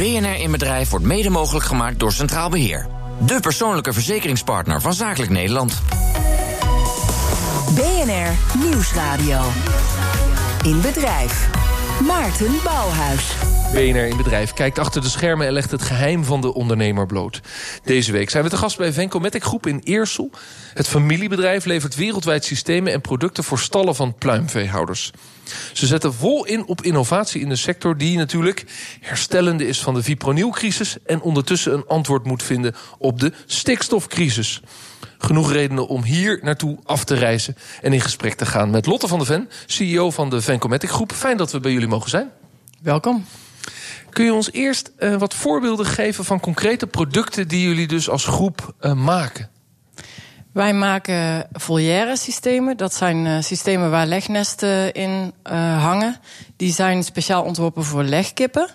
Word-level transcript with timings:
BNR 0.00 0.40
in 0.40 0.50
Bedrijf 0.50 0.90
wordt 0.90 1.04
mede 1.04 1.30
mogelijk 1.30 1.64
gemaakt 1.64 1.98
door 1.98 2.12
Centraal 2.12 2.50
Beheer. 2.50 2.86
De 3.26 3.40
persoonlijke 3.40 3.92
verzekeringspartner 3.92 4.80
van 4.80 4.94
Zakelijk 4.94 5.30
Nederland. 5.30 5.82
BNR 7.74 8.58
Nieuwsradio. 8.64 9.40
In 10.62 10.80
Bedrijf. 10.80 11.48
Maarten 12.06 12.52
Bouwhuis. 12.64 13.34
BNR 13.72 14.06
in 14.06 14.16
Bedrijf 14.16 14.52
kijkt 14.52 14.78
achter 14.78 15.02
de 15.02 15.08
schermen 15.08 15.46
en 15.46 15.52
legt 15.52 15.70
het 15.70 15.82
geheim 15.82 16.24
van 16.24 16.40
de 16.40 16.54
ondernemer 16.54 17.06
bloot. 17.06 17.40
Deze 17.84 18.12
week 18.12 18.30
zijn 18.30 18.44
we 18.44 18.50
te 18.50 18.56
gast 18.56 18.76
bij 18.76 18.92
Vencomatic 18.92 19.42
Groep 19.42 19.66
in 19.66 19.80
Eersel. 19.84 20.30
Het 20.74 20.88
familiebedrijf 20.88 21.64
levert 21.64 21.94
wereldwijd 21.94 22.44
systemen 22.44 22.92
en 22.92 23.00
producten 23.00 23.44
voor 23.44 23.58
stallen 23.58 23.94
van 23.94 24.14
pluimveehouders. 24.14 25.10
Ze 25.72 25.86
zetten 25.86 26.14
vol 26.14 26.46
in 26.46 26.66
op 26.66 26.82
innovatie 26.82 27.40
in 27.40 27.48
de 27.48 27.56
sector 27.56 27.96
die 27.96 28.16
natuurlijk 28.16 28.64
herstellende 29.00 29.66
is 29.66 29.80
van 29.80 29.94
de 29.94 30.02
fipronilcrisis 30.02 30.96
en 31.06 31.20
ondertussen 31.20 31.72
een 31.72 31.86
antwoord 31.86 32.24
moet 32.24 32.42
vinden 32.42 32.74
op 32.98 33.20
de 33.20 33.32
stikstofcrisis. 33.46 34.60
Genoeg 35.18 35.52
redenen 35.52 35.86
om 35.86 36.02
hier 36.02 36.38
naartoe 36.42 36.78
af 36.84 37.04
te 37.04 37.14
reizen 37.14 37.56
en 37.82 37.92
in 37.92 38.00
gesprek 38.00 38.34
te 38.34 38.46
gaan 38.46 38.70
met 38.70 38.86
Lotte 38.86 39.08
van 39.08 39.18
der 39.18 39.26
Ven, 39.26 39.48
CEO 39.66 40.10
van 40.10 40.30
de 40.30 40.40
Vencomatic 40.40 40.90
Groep. 40.90 41.12
Fijn 41.12 41.36
dat 41.36 41.52
we 41.52 41.60
bij 41.60 41.72
jullie 41.72 41.88
mogen 41.88 42.10
zijn. 42.10 42.30
Welkom. 42.82 43.24
Kun 44.10 44.24
je 44.24 44.32
ons 44.32 44.52
eerst 44.52 44.92
uh, 44.98 45.16
wat 45.16 45.34
voorbeelden 45.34 45.86
geven 45.86 46.24
van 46.24 46.40
concrete 46.40 46.86
producten 46.86 47.48
die 47.48 47.62
jullie 47.62 47.86
dus 47.86 48.08
als 48.08 48.24
groep 48.24 48.74
uh, 48.80 48.92
maken? 48.92 49.50
Wij 50.52 50.74
maken 50.74 51.46
volière 51.52 52.16
systemen. 52.16 52.76
Dat 52.76 52.94
zijn 52.94 53.26
uh, 53.26 53.36
systemen 53.40 53.90
waar 53.90 54.06
legnesten 54.06 54.92
in 54.92 55.32
hangen. 55.78 56.16
Die 56.56 56.72
zijn 56.72 57.04
speciaal 57.04 57.42
ontworpen 57.42 57.84
voor 57.84 58.02
legkippen. 58.02 58.68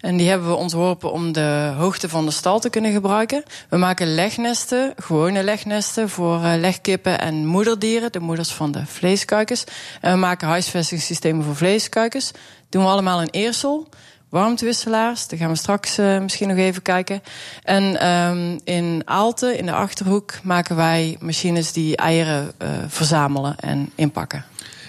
En 0.00 0.16
die 0.16 0.28
hebben 0.28 0.48
we 0.48 0.54
ontworpen 0.54 1.12
om 1.12 1.32
de 1.32 1.72
hoogte 1.76 2.08
van 2.08 2.26
de 2.26 2.30
stal 2.30 2.60
te 2.60 2.70
kunnen 2.70 2.92
gebruiken. 2.92 3.42
We 3.68 3.76
maken 3.76 4.14
legnesten, 4.14 4.92
gewone 4.96 5.42
legnesten, 5.42 6.08
voor 6.08 6.38
legkippen 6.40 7.20
en 7.20 7.46
moederdieren, 7.46 8.12
de 8.12 8.20
moeders 8.20 8.52
van 8.52 8.72
de 8.72 8.86
vleeskuikens. 8.86 9.64
En 10.00 10.12
we 10.12 10.18
maken 10.18 10.48
huisvestingssystemen 10.48 11.44
voor 11.44 11.56
vleeskuikens. 11.56 12.32
Dat 12.32 12.42
doen 12.68 12.82
we 12.82 12.88
allemaal 12.88 13.22
in 13.22 13.28
Eersel 13.30 13.88
warmtewisselaars. 14.30 15.28
Daar 15.28 15.38
gaan 15.38 15.50
we 15.50 15.56
straks 15.56 15.98
uh, 15.98 16.20
misschien 16.20 16.48
nog 16.48 16.56
even 16.56 16.82
kijken. 16.82 17.22
En 17.62 18.08
um, 18.08 18.60
in 18.64 19.02
Aalten, 19.04 19.58
in 19.58 19.66
de 19.66 19.72
achterhoek, 19.72 20.34
maken 20.42 20.76
wij 20.76 21.16
machines 21.20 21.72
die 21.72 21.96
eieren 21.96 22.52
uh, 22.62 22.68
verzamelen 22.88 23.56
en 23.58 23.90
inpakken. 23.94 24.44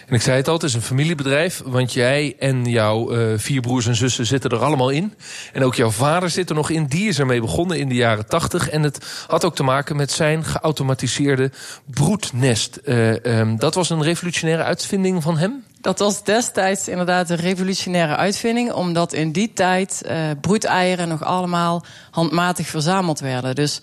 En 0.07 0.17
ik 0.17 0.23
zei 0.23 0.37
het 0.37 0.47
al, 0.47 0.53
het 0.53 0.63
is 0.63 0.73
een 0.73 0.81
familiebedrijf. 0.81 1.61
Want 1.65 1.93
jij 1.93 2.35
en 2.39 2.65
jouw 2.65 3.17
uh, 3.17 3.37
vier 3.37 3.61
broers 3.61 3.87
en 3.87 3.95
zussen 3.95 4.25
zitten 4.25 4.49
er 4.49 4.63
allemaal 4.63 4.89
in. 4.89 5.13
En 5.53 5.63
ook 5.63 5.75
jouw 5.75 5.89
vader 5.89 6.29
zit 6.29 6.49
er 6.49 6.55
nog 6.55 6.69
in. 6.69 6.85
Die 6.85 7.07
is 7.07 7.19
ermee 7.19 7.41
begonnen 7.41 7.79
in 7.79 7.89
de 7.89 7.95
jaren 7.95 8.27
tachtig. 8.27 8.69
En 8.69 8.83
het 8.83 9.25
had 9.27 9.45
ook 9.45 9.55
te 9.55 9.63
maken 9.63 9.95
met 9.95 10.11
zijn 10.11 10.43
geautomatiseerde 10.43 11.51
broednest. 11.85 12.79
Um, 12.85 13.59
dat 13.59 13.75
was 13.75 13.89
een 13.89 14.03
revolutionaire 14.03 14.63
uitvinding 14.63 15.23
van 15.23 15.37
hem? 15.37 15.63
Dat 15.81 15.99
was 15.99 16.23
destijds 16.23 16.87
inderdaad 16.87 17.29
een 17.29 17.37
revolutionaire 17.37 18.15
uitvinding, 18.15 18.71
omdat 18.73 19.13
in 19.13 19.31
die 19.31 19.53
tijd 19.53 20.01
uh, 20.05 20.11
broedeieren 20.41 21.07
nog 21.07 21.23
allemaal 21.23 21.83
handmatig 22.11 22.67
verzameld 22.67 23.19
werden. 23.19 23.55
Dus 23.55 23.79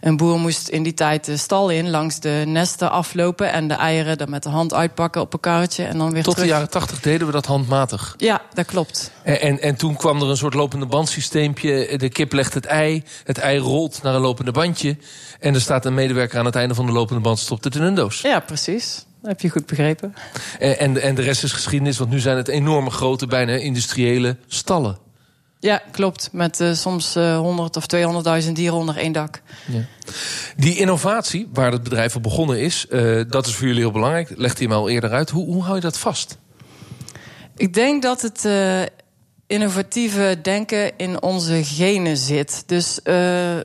een 0.00 0.16
boer 0.16 0.38
moest 0.38 0.68
in 0.68 0.82
die 0.82 0.94
tijd 0.94 1.24
de 1.24 1.36
stal 1.36 1.70
in, 1.70 1.90
langs 1.90 2.20
de 2.20 2.42
nesten 2.46 2.90
aflopen 2.90 3.52
en 3.52 3.68
de 3.68 3.74
eieren 3.74 4.18
dan 4.18 4.30
met 4.30 4.42
de 4.42 4.48
hand 4.48 4.74
uitpakken 4.74 5.20
op 5.20 5.32
een 5.32 5.40
karretje 5.40 5.84
en 5.84 5.98
dan 5.98 6.12
weer 6.12 6.22
Tot 6.22 6.32
terug. 6.34 6.48
de 6.48 6.54
jaren 6.54 6.70
tachtig 6.70 7.00
deden 7.00 7.26
we 7.26 7.32
dat 7.32 7.46
handmatig. 7.46 8.14
Ja, 8.16 8.42
dat 8.54 8.66
klopt. 8.66 9.10
En, 9.22 9.40
en, 9.40 9.60
en, 9.60 9.76
toen 9.76 9.96
kwam 9.96 10.22
er 10.22 10.28
een 10.28 10.36
soort 10.36 10.54
lopende 10.54 10.86
bandsysteempje. 10.86 11.98
De 11.98 12.08
kip 12.08 12.32
legt 12.32 12.54
het 12.54 12.66
ei, 12.66 13.02
het 13.24 13.38
ei 13.38 13.58
rolt 13.58 14.02
naar 14.02 14.14
een 14.14 14.20
lopende 14.20 14.52
bandje 14.52 14.96
en 15.40 15.54
er 15.54 15.60
staat 15.60 15.84
een 15.84 15.94
medewerker 15.94 16.38
aan 16.38 16.44
het 16.44 16.56
einde 16.56 16.74
van 16.74 16.86
de 16.86 16.92
lopende 16.92 17.20
band 17.20 17.38
stopt 17.38 17.64
het 17.64 17.74
in 17.74 17.82
een 17.82 17.94
doos. 17.94 18.20
Ja, 18.20 18.40
precies. 18.40 19.04
Dat 19.22 19.30
heb 19.30 19.40
je 19.40 19.50
goed 19.50 19.66
begrepen. 19.66 20.14
En, 20.58 20.78
en, 20.78 21.02
en 21.02 21.14
de 21.14 21.22
rest 21.22 21.42
is 21.42 21.52
geschiedenis, 21.52 21.98
want 21.98 22.10
nu 22.10 22.18
zijn 22.18 22.36
het 22.36 22.48
enorme 22.48 22.90
grote, 22.90 23.26
bijna 23.26 23.52
industriële 23.52 24.36
stallen. 24.46 24.98
Ja, 25.58 25.82
klopt. 25.90 26.28
Met 26.32 26.60
uh, 26.60 26.72
soms 26.72 27.16
uh, 27.16 27.38
100 27.38 27.76
of 27.76 27.84
200.000 28.44 28.52
dieren 28.52 28.78
onder 28.78 28.96
één 28.96 29.12
dak. 29.12 29.42
Ja. 29.66 29.84
Die 30.56 30.76
innovatie, 30.76 31.48
waar 31.52 31.72
het 31.72 31.82
bedrijf 31.82 32.16
op 32.16 32.22
begonnen 32.22 32.60
is, 32.60 32.86
uh, 32.90 33.22
dat 33.28 33.46
is 33.46 33.54
voor 33.54 33.66
jullie 33.66 33.82
heel 33.82 33.90
belangrijk. 33.90 34.32
Legt 34.36 34.58
hij 34.58 34.66
hem 34.66 34.76
al 34.76 34.88
eerder 34.88 35.10
uit. 35.10 35.30
Hoe, 35.30 35.46
hoe 35.46 35.62
hou 35.62 35.74
je 35.74 35.80
dat 35.80 35.98
vast? 35.98 36.38
Ik 37.56 37.74
denk 37.74 38.02
dat 38.02 38.22
het 38.22 38.44
uh, 38.44 38.82
innovatieve 39.46 40.38
denken 40.42 40.92
in 40.96 41.22
onze 41.22 41.64
genen 41.64 42.16
zit. 42.16 42.62
Dus 42.66 43.00
uh, 43.04 43.56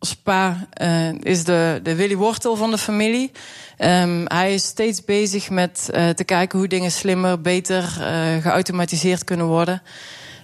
Spa 0.00 0.68
uh, 0.82 1.12
is 1.20 1.44
de, 1.44 1.80
de 1.82 1.94
Willy 1.94 2.16
Wortel 2.16 2.56
van 2.56 2.70
de 2.70 2.78
familie. 2.78 3.30
Um, 3.78 4.24
hij 4.24 4.54
is 4.54 4.64
steeds 4.64 5.04
bezig 5.04 5.50
met 5.50 5.90
uh, 5.94 6.08
te 6.08 6.24
kijken 6.24 6.58
hoe 6.58 6.68
dingen 6.68 6.90
slimmer, 6.90 7.40
beter 7.40 7.82
uh, 7.82 8.42
geautomatiseerd 8.42 9.24
kunnen 9.24 9.46
worden. 9.46 9.82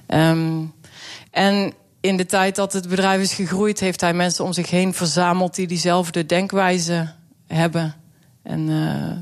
Um, 0.06 0.72
en 1.30 1.72
in 2.00 2.16
de 2.16 2.26
tijd 2.26 2.54
dat 2.54 2.72
het 2.72 2.88
bedrijf 2.88 3.20
is 3.20 3.34
gegroeid, 3.34 3.80
heeft 3.80 4.00
hij 4.00 4.14
mensen 4.14 4.44
om 4.44 4.52
zich 4.52 4.70
heen 4.70 4.94
verzameld 4.94 5.54
die 5.54 5.66
diezelfde 5.66 6.26
denkwijze 6.26 7.12
hebben. 7.46 7.94
En 8.42 8.68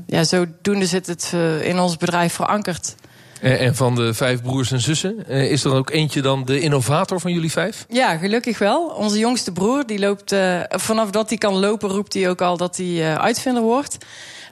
ja, 0.07 0.23
zodoende 0.23 0.85
zit 0.85 1.07
het 1.07 1.33
in 1.61 1.79
ons 1.79 1.97
bedrijf 1.97 2.33
verankerd. 2.33 2.95
En 3.41 3.75
van 3.75 3.95
de 3.95 4.13
vijf 4.13 4.41
broers 4.41 4.71
en 4.71 4.81
zussen, 4.81 5.27
is 5.27 5.63
er 5.63 5.73
ook 5.73 5.89
eentje 5.89 6.21
dan 6.21 6.45
de 6.45 6.59
innovator 6.59 7.19
van 7.19 7.31
jullie 7.31 7.51
vijf? 7.51 7.85
Ja, 7.89 8.17
gelukkig 8.17 8.57
wel. 8.57 8.87
Onze 8.87 9.17
jongste 9.17 9.51
broer, 9.51 9.85
die 9.85 9.99
loopt, 9.99 10.31
uh, 10.31 10.61
vanaf 10.67 11.09
dat 11.09 11.29
hij 11.29 11.37
kan 11.37 11.53
lopen, 11.53 11.89
roept 11.89 12.13
hij 12.13 12.29
ook 12.29 12.41
al 12.41 12.57
dat 12.57 12.77
hij 12.77 13.17
uitvinder 13.17 13.63
wordt. 13.63 13.97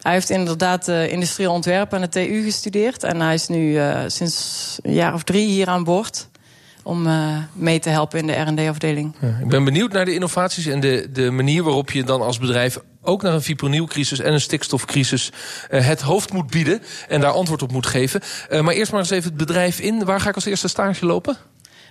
Hij 0.02 0.14
heeft 0.14 0.30
inderdaad 0.30 0.88
uh, 0.88 1.12
industrieel 1.12 1.54
ontwerp 1.54 1.94
aan 1.94 2.02
de 2.02 2.10
TU 2.10 2.44
gestudeerd. 2.44 3.04
En 3.04 3.22
hij 3.22 3.34
is 3.34 3.48
nu 3.48 3.80
sinds 4.08 4.78
een 4.82 4.94
jaar 4.94 5.14
of 5.14 5.24
drie 5.24 5.48
hier 5.48 5.68
aan 5.68 5.84
boord 5.84 6.28
om 6.86 7.08
uh, 7.08 7.38
mee 7.54 7.80
te 7.80 7.90
helpen 7.90 8.20
in 8.20 8.28
de 8.28 8.34
R&D-afdeling. 8.34 9.16
Ja, 9.22 9.38
ik 9.42 9.48
ben 9.48 9.64
benieuwd 9.64 9.92
naar 9.92 10.06
de 10.06 10.14
innovaties 10.14 10.66
en 10.66 10.80
de, 10.80 11.10
de 11.12 11.32
manier 11.32 11.64
waarop 11.64 11.92
je 11.92 12.04
dan 12.04 12.22
als 12.22 12.40
bedrijf 12.40 12.80
ook 13.02 13.22
naar 13.22 13.34
een 13.34 13.42
fipronilcrisis 13.42 14.20
en 14.20 14.34
een 14.34 14.42
stikstofcrisis 14.42 15.32
uh, 15.72 15.88
het 15.88 16.02
hoofd 16.02 16.34
moet 16.34 16.52
bieden 16.52 16.82
en 17.08 17.22
daar 17.22 17.32
antwoord 17.32 17.62
op 17.62 17.72
moet 17.72 17.86
geven. 17.86 18.22
Uh, 18.50 18.62
maar 18.62 18.74
eerst 18.74 18.92
maar 18.92 19.00
eens 19.00 19.10
even 19.10 19.30
het 19.30 19.38
bedrijf 19.38 19.80
in. 19.80 20.06
Waar 20.06 20.20
ga 20.20 20.30
ik 20.30 20.36
als 20.36 20.46
eerste 20.46 20.68
stage 20.68 21.06
lopen? 21.06 21.38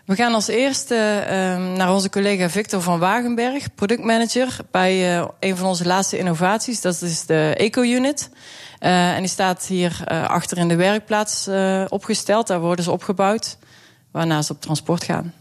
We 0.07 0.15
gaan 0.15 0.35
als 0.35 0.49
eerste 0.49 1.23
uh, 1.23 1.31
naar 1.77 1.93
onze 1.93 2.11
collega 2.11 2.51
Victor 2.51 2.83
van 2.83 2.99
Wagenberg, 2.99 3.75
productmanager 3.75 4.57
bij 4.71 5.19
een 5.41 5.57
van 5.57 5.67
onze 5.67 5.87
laatste 5.87 6.19
innovaties. 6.19 6.81
Dat 6.81 7.03
is 7.03 7.27
de 7.27 7.55
Eco-unit. 7.57 8.31
Uh, 8.85 9.15
en 9.15 9.21
die 9.21 9.29
staat 9.29 9.67
hier 9.67 10.05
uh, 10.13 10.29
achter 10.29 10.59
in 10.59 10.69
de 10.69 10.77
werkplaats 10.77 11.49
uh, 11.49 11.85
opgesteld. 11.89 12.47
Daar 12.47 12.61
worden 12.61 12.85
ze 12.85 12.91
opgebouwd, 12.91 13.57
waarna 14.15 14.43
ze 14.43 14.53
op 14.53 14.61
transport 14.61 15.05
gaan. 15.05 15.33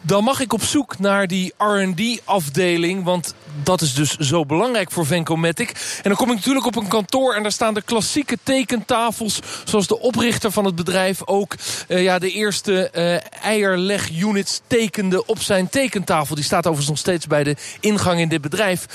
Dan 0.00 0.24
mag 0.24 0.40
ik 0.40 0.52
op 0.52 0.62
zoek 0.62 0.98
naar 0.98 1.26
die 1.26 1.54
R&D-afdeling, 1.56 3.04
want 3.04 3.34
dat 3.62 3.80
is 3.80 3.94
dus 3.94 4.16
zo 4.16 4.44
belangrijk 4.44 4.90
voor 4.90 5.06
Vencomatic. 5.06 5.68
En 5.96 6.02
dan 6.02 6.16
kom 6.16 6.30
ik 6.30 6.36
natuurlijk 6.36 6.66
op 6.66 6.76
een 6.76 6.88
kantoor 6.88 7.34
en 7.34 7.42
daar 7.42 7.52
staan 7.52 7.74
de 7.74 7.82
klassieke 7.82 8.38
tekentafels... 8.42 9.40
zoals 9.64 9.86
de 9.86 10.00
oprichter 10.00 10.52
van 10.52 10.64
het 10.64 10.74
bedrijf 10.74 11.20
ook 11.24 11.54
uh, 11.88 12.02
ja, 12.02 12.18
de 12.18 12.30
eerste 12.30 12.90
uh, 12.94 13.44
eierleg-units 13.44 14.60
tekende 14.66 15.26
op 15.26 15.42
zijn 15.42 15.68
tekentafel. 15.68 16.34
Die 16.34 16.44
staat 16.44 16.66
overigens 16.66 16.88
nog 16.88 16.98
steeds 16.98 17.26
bij 17.26 17.44
de 17.44 17.56
ingang 17.80 18.20
in 18.20 18.28
dit 18.28 18.40
bedrijf. 18.40 18.86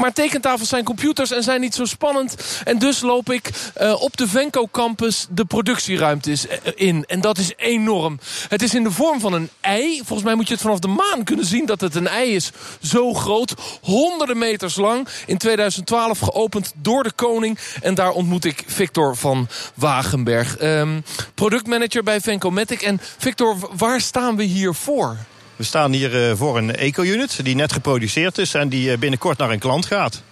Maar 0.00 0.12
tekentafels 0.12 0.68
zijn 0.68 0.84
computers 0.84 1.30
en 1.30 1.42
zijn 1.42 1.60
niet 1.60 1.74
zo 1.74 1.84
spannend. 1.84 2.36
En 2.64 2.78
dus 2.78 3.00
loop 3.00 3.30
ik 3.30 3.50
uh, 3.80 4.02
op 4.02 4.16
de 4.16 4.28
Venco 4.28 4.68
campus 4.70 5.26
de 5.30 5.44
productieruimtes 5.44 6.46
in. 6.74 7.04
En 7.06 7.20
dat 7.20 7.38
is 7.38 7.52
enorm. 7.56 8.18
Het 8.48 8.62
is 8.62 8.74
in 8.74 8.82
de 8.82 8.90
vorm 8.90 9.20
van 9.20 9.32
een 9.32 9.50
ei. 9.60 9.96
Volgens 9.96 10.22
mij 10.22 10.34
moet 10.34 10.46
je 10.46 10.52
het 10.52 10.62
vanaf 10.62 10.78
de 10.78 10.88
maan 10.88 11.24
kunnen 11.24 11.44
zien 11.44 11.66
dat 11.66 11.80
het 11.80 11.94
een 11.94 12.08
ei 12.08 12.34
is. 12.34 12.50
Zo 12.82 13.14
groot, 13.14 13.54
honderden 13.82 14.38
meters 14.38 14.76
lang. 14.76 15.08
In 15.26 15.38
2012 15.38 16.18
geopend 16.18 16.72
door 16.76 17.02
de 17.02 17.12
koning. 17.12 17.58
En 17.82 17.94
daar 17.94 18.10
ontmoet 18.10 18.44
ik 18.44 18.64
Victor 18.66 19.16
van 19.16 19.48
Wagenberg. 19.74 20.62
Um, 20.62 21.04
productmanager 21.34 22.02
bij 22.02 22.20
Vencomatic. 22.20 22.82
En 22.82 23.00
Victor, 23.18 23.56
waar 23.76 24.00
staan 24.00 24.36
we 24.36 24.42
hier 24.42 24.74
voor? 24.74 25.16
We 25.56 25.64
staan 25.64 25.92
hier 25.92 26.28
uh, 26.28 26.36
voor 26.36 26.58
een 26.58 26.76
eco-unit 26.76 27.44
die 27.44 27.54
net 27.54 27.72
geproduceerd 27.72 28.38
is 28.38 28.54
en 28.54 28.68
die 28.68 28.90
uh, 28.90 28.98
binnenkort 28.98 29.38
naar 29.38 29.50
een 29.50 29.58
klant 29.58 29.86
gaat. 29.86 30.22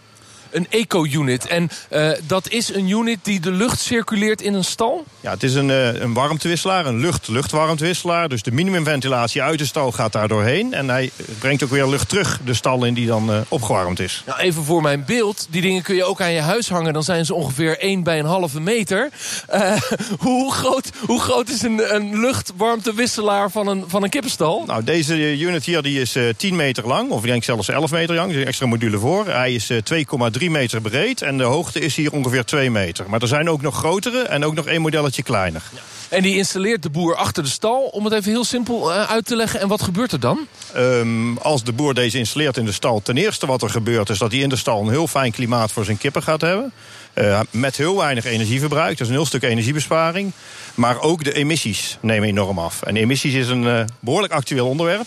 Een 0.50 0.66
eco-unit. 0.70 1.46
En 1.46 1.70
uh, 1.90 2.10
dat 2.26 2.48
is 2.48 2.74
een 2.74 2.88
unit 2.88 3.18
die 3.22 3.40
de 3.40 3.50
lucht 3.50 3.80
circuleert 3.80 4.42
in 4.42 4.54
een 4.54 4.64
stal? 4.64 5.04
Ja, 5.20 5.30
het 5.30 5.42
is 5.42 5.54
een, 5.54 5.68
uh, 5.68 6.00
een 6.00 6.12
warmtewisselaar, 6.12 6.86
een 6.86 7.00
lucht-luchtwarmtewisselaar. 7.00 8.28
Dus 8.28 8.42
de 8.42 8.52
minimumventilatie 8.52 9.42
uit 9.42 9.58
de 9.58 9.66
stal 9.66 9.92
gaat 9.92 10.12
daar 10.12 10.28
doorheen. 10.28 10.74
En 10.74 10.88
hij 10.88 11.10
brengt 11.38 11.62
ook 11.62 11.70
weer 11.70 11.86
lucht 11.86 12.08
terug 12.08 12.40
de 12.44 12.54
stal 12.54 12.84
in 12.84 12.94
die 12.94 13.06
dan 13.06 13.30
uh, 13.30 13.36
opgewarmd 13.48 14.00
is. 14.00 14.22
Nou, 14.26 14.40
even 14.40 14.64
voor 14.64 14.82
mijn 14.82 15.04
beeld. 15.04 15.46
Die 15.50 15.62
dingen 15.62 15.82
kun 15.82 15.94
je 15.94 16.04
ook 16.04 16.20
aan 16.20 16.32
je 16.32 16.40
huis 16.40 16.68
hangen. 16.68 16.92
Dan 16.92 17.02
zijn 17.02 17.24
ze 17.24 17.34
ongeveer 17.34 17.78
1 17.78 18.02
bij 18.02 18.18
een 18.18 18.24
halve 18.24 18.60
meter. 18.60 19.08
hoe, 20.18 20.52
groot, 20.52 20.90
hoe 21.06 21.20
groot 21.20 21.48
is 21.48 21.62
een, 21.62 21.94
een 21.94 22.20
luchtwarmtewisselaar 22.20 23.50
van 23.50 23.66
een, 23.66 23.84
van 23.86 24.02
een 24.02 24.10
kippenstal? 24.10 24.64
Nou, 24.66 24.84
deze 24.84 25.38
unit 25.38 25.64
hier 25.64 25.82
die 25.82 26.00
is 26.00 26.16
10 26.36 26.56
meter 26.56 26.86
lang. 26.86 27.10
Of 27.10 27.22
ik 27.22 27.30
denk 27.30 27.44
zelfs 27.44 27.68
11 27.68 27.90
meter 27.90 28.14
lang. 28.14 28.28
Er 28.30 28.36
is 28.36 28.42
een 28.42 28.48
extra 28.48 28.66
module 28.66 28.98
voor. 28.98 29.26
Hij 29.26 29.54
is 29.54 29.70
2,3 29.92 30.39
meter 30.48 30.80
breed. 30.80 31.22
En 31.22 31.38
de 31.38 31.44
hoogte 31.44 31.80
is 31.80 31.96
hier 31.96 32.12
ongeveer 32.12 32.44
2 32.44 32.70
meter. 32.70 33.04
Maar 33.08 33.22
er 33.22 33.28
zijn 33.28 33.48
ook 33.50 33.62
nog 33.62 33.76
grotere 33.76 34.22
en 34.22 34.44
ook 34.44 34.54
nog 34.54 34.66
één 34.66 34.80
modelletje 34.80 35.22
kleiner. 35.22 35.62
En 36.08 36.22
die 36.22 36.36
installeert 36.36 36.82
de 36.82 36.90
boer 36.90 37.16
achter 37.16 37.42
de 37.42 37.48
stal, 37.48 37.82
om 37.82 38.04
het 38.04 38.14
even 38.14 38.30
heel 38.30 38.44
simpel 38.44 38.90
uh, 38.90 39.10
uit 39.10 39.26
te 39.26 39.36
leggen. 39.36 39.60
En 39.60 39.68
wat 39.68 39.82
gebeurt 39.82 40.12
er 40.12 40.20
dan? 40.20 40.46
Um, 40.76 41.38
als 41.38 41.64
de 41.64 41.72
boer 41.72 41.94
deze 41.94 42.18
installeert 42.18 42.56
in 42.56 42.64
de 42.64 42.72
stal, 42.72 43.02
ten 43.02 43.16
eerste 43.16 43.46
wat 43.46 43.62
er 43.62 43.70
gebeurt... 43.70 44.08
is 44.08 44.18
dat 44.18 44.32
hij 44.32 44.40
in 44.40 44.48
de 44.48 44.56
stal 44.56 44.80
een 44.80 44.90
heel 44.90 45.06
fijn 45.06 45.32
klimaat 45.32 45.72
voor 45.72 45.84
zijn 45.84 45.98
kippen 45.98 46.22
gaat 46.22 46.40
hebben. 46.40 46.72
Uh, 47.14 47.40
met 47.50 47.76
heel 47.76 47.96
weinig 47.96 48.24
energieverbruik, 48.24 48.98
dus 48.98 49.06
een 49.06 49.14
heel 49.14 49.26
stuk 49.26 49.42
energiebesparing. 49.42 50.32
Maar 50.74 51.00
ook 51.00 51.24
de 51.24 51.32
emissies 51.32 51.98
nemen 52.00 52.28
enorm 52.28 52.58
af. 52.58 52.82
En 52.82 52.96
emissies 52.96 53.34
is 53.34 53.48
een 53.48 53.62
uh, 53.62 53.80
behoorlijk 54.00 54.32
actueel 54.32 54.68
onderwerp. 54.68 55.06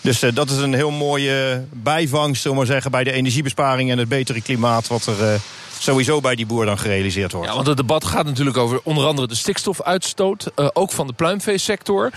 Dus 0.00 0.22
uh, 0.22 0.30
dat 0.34 0.50
is 0.50 0.56
een 0.56 0.74
heel 0.74 0.90
mooie 0.90 1.64
bijvangst, 1.72 2.42
zullen 2.42 2.56
we 2.56 2.62
maar 2.62 2.72
zeggen, 2.72 2.90
bij 2.90 3.04
de 3.04 3.12
energiebesparing 3.12 3.90
en 3.90 3.98
het 3.98 4.08
betere 4.08 4.42
klimaat 4.42 4.86
wat 4.86 5.06
er 5.06 5.20
uh, 5.20 5.34
sowieso 5.78 6.20
bij 6.20 6.34
die 6.34 6.46
boer 6.46 6.64
dan 6.64 6.78
gerealiseerd 6.78 7.32
wordt. 7.32 7.48
Ja, 7.48 7.54
want 7.54 7.66
het 7.66 7.76
debat 7.76 8.04
gaat 8.04 8.24
natuurlijk 8.24 8.56
over 8.56 8.80
onder 8.82 9.06
andere 9.06 9.26
de 9.26 9.34
stikstofuitstoot, 9.34 10.50
uh, 10.56 10.68
ook 10.72 10.92
van 10.92 11.06
de 11.06 11.12
pluimveesector. 11.12 12.12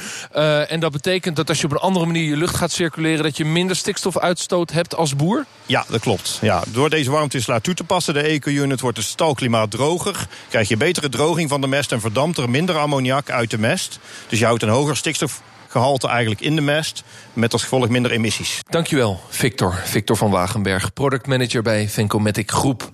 en 0.67 0.79
dat 0.79 0.91
betekent 0.91 1.35
dat 1.35 1.49
als 1.49 1.59
je 1.59 1.65
op 1.65 1.71
een 1.71 1.77
andere 1.77 2.05
manier 2.05 2.29
je 2.29 2.37
lucht 2.37 2.55
gaat 2.55 2.71
circuleren, 2.71 3.23
dat 3.23 3.37
je 3.37 3.45
minder 3.45 3.75
stikstofuitstoot 3.75 4.71
hebt 4.71 4.95
als 4.95 5.15
boer? 5.15 5.45
Ja, 5.65 5.85
dat 5.89 5.99
klopt. 5.99 6.39
Ja, 6.41 6.63
door 6.67 6.89
deze 6.89 7.11
warmtewisselaar 7.11 7.61
toe 7.61 7.73
te 7.73 7.83
passen, 7.83 8.13
de 8.13 8.21
eco-unit, 8.21 8.79
wordt 8.79 8.97
het 8.97 9.05
stalklimaat 9.05 9.71
droger. 9.71 10.27
Krijg 10.49 10.67
je 10.67 10.77
betere 10.77 11.09
droging 11.09 11.49
van 11.49 11.61
de 11.61 11.67
mest 11.67 11.91
en 11.91 12.01
verdampt 12.01 12.37
er 12.37 12.49
minder 12.49 12.77
ammoniak 12.77 13.29
uit 13.29 13.49
de 13.49 13.59
mest. 13.59 13.99
Dus 14.27 14.39
je 14.39 14.45
houdt 14.45 14.63
een 14.63 14.69
hoger 14.69 14.97
stikstof 14.97 15.41
gehalte 15.71 16.07
eigenlijk 16.07 16.41
in 16.41 16.55
de 16.55 16.61
mest. 16.61 17.03
Met 17.33 17.53
als 17.53 17.61
gevolg 17.63 17.89
minder 17.89 18.11
emissies. 18.11 18.59
Dankjewel, 18.69 19.19
Victor. 19.29 19.73
Victor 19.83 20.17
van 20.17 20.31
Wagenberg, 20.31 20.93
productmanager 20.93 21.61
bij 21.61 21.89
Vencomatic 21.89 22.51
Groep. 22.51 22.91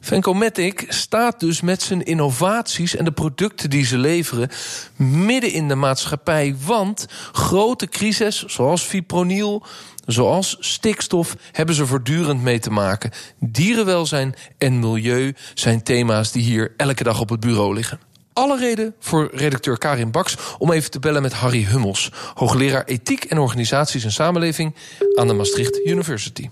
Vencomatic 0.00 0.84
staat 0.88 1.40
dus 1.40 1.60
met 1.60 1.82
zijn 1.82 2.04
innovaties 2.04 2.96
en 2.96 3.04
de 3.04 3.12
producten 3.12 3.70
die 3.70 3.84
ze 3.84 3.98
leveren 3.98 4.48
midden 4.96 5.52
in 5.52 5.68
de 5.68 5.74
maatschappij. 5.74 6.56
Want 6.64 7.06
grote 7.32 7.88
crises 7.88 8.44
zoals 8.44 8.82
fipronil, 8.82 9.66
zoals 10.06 10.56
stikstof, 10.60 11.36
hebben 11.52 11.74
ze 11.74 11.86
voortdurend 11.86 12.42
mee 12.42 12.58
te 12.58 12.70
maken. 12.70 13.10
Dierenwelzijn 13.38 14.34
en 14.58 14.78
milieu 14.78 15.34
zijn 15.54 15.82
thema's 15.82 16.32
die 16.32 16.42
hier 16.42 16.74
elke 16.76 17.04
dag 17.04 17.20
op 17.20 17.28
het 17.28 17.40
bureau 17.40 17.74
liggen 17.74 17.98
alle 18.34 18.58
reden 18.58 18.94
voor 18.98 19.30
redacteur 19.32 19.78
Karin 19.78 20.10
Baks 20.10 20.36
om 20.58 20.72
even 20.72 20.90
te 20.90 20.98
bellen 20.98 21.22
met 21.22 21.32
Harry 21.32 21.64
Hummels, 21.64 22.10
hoogleraar 22.34 22.84
ethiek 22.84 23.24
en 23.24 23.38
organisaties 23.38 24.04
en 24.04 24.12
samenleving 24.12 24.74
aan 25.14 25.26
de 25.26 25.34
Maastricht 25.34 25.86
University. 25.86 26.50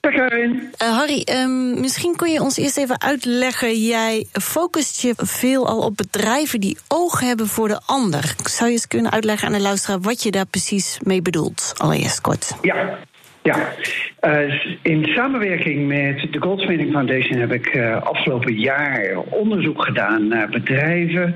Karin. 0.00 0.72
Uh, 0.82 0.96
Harry, 0.96 1.26
um, 1.30 1.80
misschien 1.80 2.16
kun 2.16 2.32
je 2.32 2.40
ons 2.40 2.56
eerst 2.56 2.76
even 2.76 3.00
uitleggen. 3.00 3.82
Jij 3.82 4.26
focust 4.32 5.00
je 5.00 5.14
veel 5.16 5.66
al 5.66 5.78
op 5.78 5.96
bedrijven 5.96 6.60
die 6.60 6.78
oog 6.88 7.20
hebben 7.20 7.46
voor 7.46 7.68
de 7.68 7.80
ander. 7.86 8.34
Zou 8.44 8.66
je 8.66 8.76
eens 8.76 8.88
kunnen 8.88 9.12
uitleggen 9.12 9.46
aan 9.46 9.54
de 9.54 9.60
luisteraar 9.60 10.00
wat 10.00 10.22
je 10.22 10.30
daar 10.30 10.46
precies 10.46 10.98
mee 11.02 11.22
bedoelt? 11.22 11.72
Allereerst 11.76 12.20
kort. 12.20 12.54
Ja, 12.62 12.98
ja, 13.44 13.72
uh, 14.26 14.64
in 14.82 15.04
samenwerking 15.04 15.88
met 15.88 16.32
de 16.32 16.40
Goldsmithing 16.40 16.92
Foundation 16.92 17.40
heb 17.40 17.52
ik 17.52 17.74
uh, 17.74 18.02
afgelopen 18.02 18.54
jaar 18.54 19.16
onderzoek 19.30 19.84
gedaan 19.84 20.28
naar 20.28 20.48
bedrijven 20.48 21.34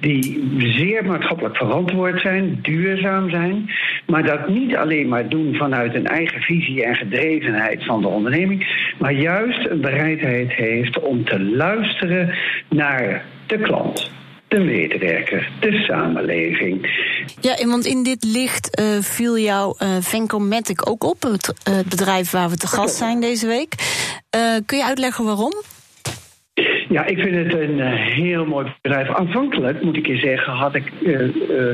die 0.00 0.44
zeer 0.58 1.04
maatschappelijk 1.04 1.56
verantwoord 1.56 2.20
zijn, 2.20 2.58
duurzaam 2.62 3.30
zijn, 3.30 3.70
maar 4.06 4.22
dat 4.22 4.48
niet 4.48 4.76
alleen 4.76 5.08
maar 5.08 5.28
doen 5.28 5.54
vanuit 5.54 5.94
een 5.94 6.06
eigen 6.06 6.40
visie 6.40 6.84
en 6.84 6.94
gedrevenheid 6.94 7.84
van 7.84 8.00
de 8.00 8.08
onderneming, 8.08 8.92
maar 8.98 9.12
juist 9.12 9.66
een 9.66 9.80
bereidheid 9.80 10.52
heeft 10.52 11.00
om 11.00 11.24
te 11.24 11.40
luisteren 11.40 12.34
naar 12.68 13.24
de 13.46 13.58
klant 13.58 14.19
de 14.50 14.58
medewerker, 14.58 15.50
de 15.60 15.72
samenleving. 15.72 16.88
Ja, 17.40 17.66
want 17.66 17.84
in 17.84 18.02
dit 18.02 18.24
licht 18.24 18.80
uh, 18.80 18.86
viel 19.00 19.38
jou 19.38 19.76
uh, 19.82 19.88
Vencomatic 20.00 20.90
ook 20.90 21.04
op, 21.04 21.22
het 21.22 21.54
uh, 21.68 21.78
bedrijf 21.88 22.30
waar 22.30 22.48
we 22.48 22.56
te 22.56 22.66
gast 22.66 22.94
zijn 22.94 23.20
deze 23.20 23.46
week. 23.46 23.74
kun 24.66 24.78
je 24.78 24.84
uitleggen 24.84 25.24
waarom? 25.24 25.52
Ja, 26.88 27.04
ik 27.04 27.18
vind 27.18 27.34
het 27.34 27.60
een 27.60 27.80
heel 27.96 28.44
mooi 28.44 28.74
bedrijf. 28.82 29.08
Aanvankelijk, 29.08 29.82
moet 29.82 29.96
ik 29.96 30.06
je 30.06 30.16
zeggen, 30.16 30.52
had 30.52 30.74
ik, 30.74 30.92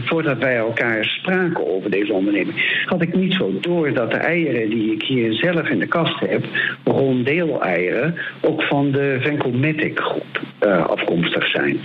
voordat 0.05 0.39
wij 0.39 0.57
elkaar 0.57 1.05
spraken 1.05 1.67
over 1.67 1.91
deze 1.91 2.13
onderneming, 2.13 2.85
had 2.87 3.03
ik 3.03 3.15
niet 3.15 3.33
zo 3.33 3.59
door 3.61 3.93
dat 3.93 4.11
de 4.11 4.17
eieren 4.17 4.71
die 4.71 4.93
ik 4.93 5.03
hier 5.03 5.33
zelf 5.33 5.69
in 5.69 5.79
de 5.79 5.87
kast 5.87 6.21
heb, 6.21 6.45
rondeeleieren, 6.85 8.15
ook 8.41 8.63
van 8.63 8.91
de 8.91 9.17
Vencomatic 9.21 10.01
groep 10.01 10.36
afkomstig 10.73 11.51
zijn. 11.51 11.81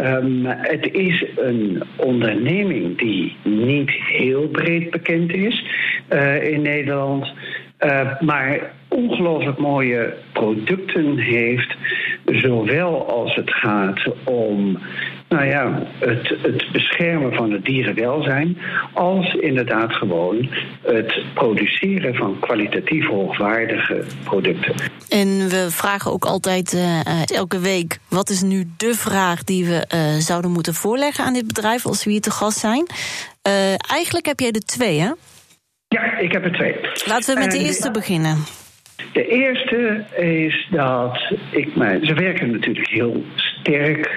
Um, 0.00 0.44
het 0.46 0.92
is 0.92 1.24
een 1.36 1.82
onderneming 1.96 2.98
die 2.98 3.36
niet 3.42 3.90
heel 3.90 4.48
breed 4.48 4.90
bekend 4.90 5.32
is 5.32 5.64
in 6.42 6.62
Nederland. 6.62 7.32
Uh, 7.80 8.20
maar 8.20 8.72
ongelooflijk 8.88 9.58
mooie 9.58 10.14
producten 10.32 11.18
heeft. 11.18 11.76
Zowel 12.24 13.08
als 13.08 13.34
het 13.34 13.50
gaat 13.50 14.02
om 14.24 14.78
nou 15.28 15.44
ja, 15.46 15.82
het, 15.98 16.34
het 16.42 16.72
beschermen 16.72 17.32
van 17.32 17.50
het 17.50 17.64
dierenwelzijn. 17.64 18.58
Als 18.92 19.34
inderdaad 19.34 19.92
gewoon 19.92 20.48
het 20.82 21.22
produceren 21.34 22.14
van 22.14 22.38
kwalitatief 22.40 23.06
hoogwaardige 23.06 24.04
producten. 24.24 24.74
En 25.08 25.48
we 25.48 25.66
vragen 25.70 26.12
ook 26.12 26.24
altijd 26.24 26.72
uh, 26.72 27.30
elke 27.30 27.58
week: 27.58 27.98
wat 28.08 28.30
is 28.30 28.42
nu 28.42 28.64
de 28.76 28.94
vraag 28.94 29.44
die 29.44 29.64
we 29.64 29.86
uh, 29.94 30.00
zouden 30.18 30.50
moeten 30.50 30.74
voorleggen 30.74 31.24
aan 31.24 31.32
dit 31.32 31.46
bedrijf 31.46 31.86
als 31.86 32.04
we 32.04 32.10
hier 32.10 32.20
te 32.20 32.30
gast 32.30 32.58
zijn? 32.58 32.86
Uh, 33.48 33.74
eigenlijk 33.90 34.26
heb 34.26 34.40
jij 34.40 34.50
er 34.50 34.64
twee, 34.64 35.00
hè? 35.00 35.10
Ja, 35.88 36.18
ik 36.18 36.32
heb 36.32 36.44
er 36.44 36.52
twee. 36.52 36.74
Laten 37.06 37.34
we 37.34 37.40
met 37.40 37.50
de 37.50 37.58
eerste 37.58 37.90
beginnen. 37.90 38.36
De 39.12 39.26
eerste 39.26 40.04
is 40.16 40.66
dat 40.70 41.32
ik 41.50 41.76
mij. 41.76 41.98
Ze 42.02 42.14
werken 42.14 42.50
natuurlijk 42.50 42.88
heel 42.88 43.24
sterk 43.34 44.10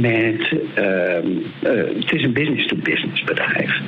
met. 0.00 0.52
Uh, 0.78 1.24
uh, 1.24 2.00
het 2.00 2.12
is 2.12 2.22
een 2.22 2.32
business-to-business 2.32 3.24
bedrijf. 3.24 3.80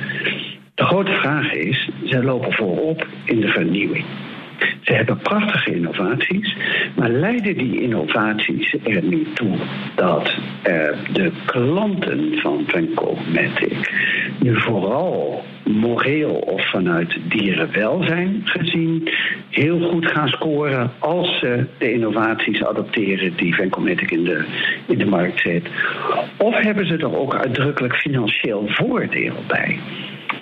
De 0.75 0.83
grote 0.83 1.11
vraag 1.11 1.53
is: 1.53 1.89
ze 2.05 2.23
lopen 2.23 2.53
voorop 2.53 3.07
in 3.25 3.39
de 3.39 3.47
vernieuwing. 3.47 4.05
Ze 4.81 4.93
hebben 4.93 5.17
prachtige 5.17 5.75
innovaties, 5.75 6.55
maar 6.95 7.09
leiden 7.09 7.57
die 7.57 7.81
innovaties 7.81 8.75
er 8.83 9.03
nu 9.03 9.27
toe 9.33 9.55
dat 9.95 10.27
uh, 10.27 10.73
de 11.13 11.31
klanten 11.45 12.39
van 12.39 12.63
Vencomatic 12.67 13.91
nu 14.39 14.61
vooral 14.61 15.43
moreel 15.63 16.31
of 16.31 16.69
vanuit 16.69 17.17
dierenwelzijn 17.27 18.41
gezien 18.43 19.09
heel 19.49 19.79
goed 19.79 20.05
gaan 20.05 20.27
scoren 20.27 20.91
als 20.99 21.39
ze 21.39 21.65
de 21.77 21.93
innovaties 21.93 22.63
adopteren 22.63 23.35
die 23.35 23.55
Vencomatic 23.55 24.11
in 24.11 24.23
de, 24.23 24.45
in 24.85 24.97
de 24.97 25.05
markt 25.05 25.39
zet? 25.39 25.67
Of 26.37 26.55
hebben 26.55 26.87
ze 26.87 26.97
er 26.97 27.17
ook 27.17 27.35
uitdrukkelijk 27.35 27.95
financieel 27.95 28.63
voordeel 28.67 29.35
bij? 29.47 29.79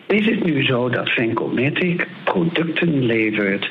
Is 0.08 0.26
het 0.26 0.44
nu 0.44 0.64
zo 0.66 0.90
dat 0.90 1.10
Vencomatic 1.10 2.08
producten 2.24 3.06
levert 3.06 3.70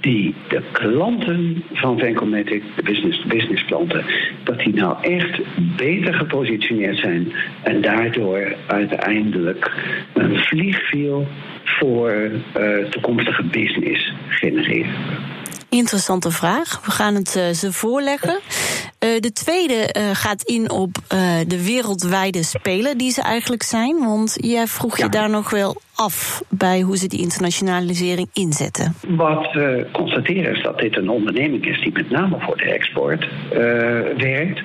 die 0.00 0.34
de 0.48 0.62
klanten 0.72 1.64
van 1.72 1.98
Vencomatic, 1.98 2.62
de 2.76 2.82
business-to-business 2.82 3.64
klanten, 3.64 4.04
dat 4.44 4.58
die 4.58 4.74
nou 4.74 4.96
echt 5.02 5.40
beter 5.76 6.14
gepositioneerd 6.14 6.98
zijn 6.98 7.32
en 7.62 7.80
daardoor 7.80 8.56
uiteindelijk 8.66 9.72
een 10.14 10.36
vliegviel 10.36 11.26
voor 11.64 12.30
uh, 12.58 12.84
toekomstige 12.84 13.42
business 13.42 14.12
genereren? 14.28 14.94
Interessante 15.68 16.30
vraag. 16.30 16.80
We 16.84 16.90
gaan 16.90 17.14
het 17.14 17.34
uh, 17.36 17.48
ze 17.48 17.72
voorleggen. 17.72 18.38
Uh, 19.04 19.20
de 19.20 19.32
tweede 19.32 19.94
uh, 19.96 20.10
gaat 20.12 20.42
in 20.42 20.70
op 20.70 20.96
uh, 21.14 21.38
de 21.46 21.64
wereldwijde 21.64 22.42
spelen 22.42 22.98
die 22.98 23.10
ze 23.10 23.22
eigenlijk 23.22 23.62
zijn. 23.62 23.98
Want 23.98 24.36
jij 24.40 24.66
vroeg 24.66 24.98
je 24.98 25.08
daar 25.08 25.30
nog 25.30 25.50
wel 25.50 25.76
af 25.94 26.42
bij 26.48 26.80
hoe 26.80 26.96
ze 26.96 27.08
die 27.08 27.20
internationalisering 27.20 28.28
inzetten. 28.32 28.94
Wat 29.08 29.52
we 29.52 29.86
constateren 29.92 30.56
is 30.56 30.62
dat 30.62 30.78
dit 30.78 30.96
een 30.96 31.08
onderneming 31.08 31.66
is 31.66 31.80
die 31.80 31.92
met 31.92 32.10
name 32.10 32.36
voor 32.40 32.56
de 32.56 32.64
export 32.64 33.28
werkt. 34.16 34.62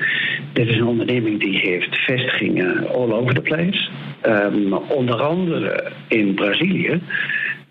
Dit 0.54 0.68
is 0.68 0.76
een 0.76 0.88
onderneming 0.88 1.40
die 1.40 1.60
heeft 1.60 1.96
vestigingen 1.96 2.88
all 2.88 3.12
over 3.12 3.34
the 3.34 3.42
place. 3.42 3.90
Um, 4.26 4.74
onder 4.74 5.22
andere 5.22 5.92
in 6.08 6.34
Brazilië. 6.34 7.02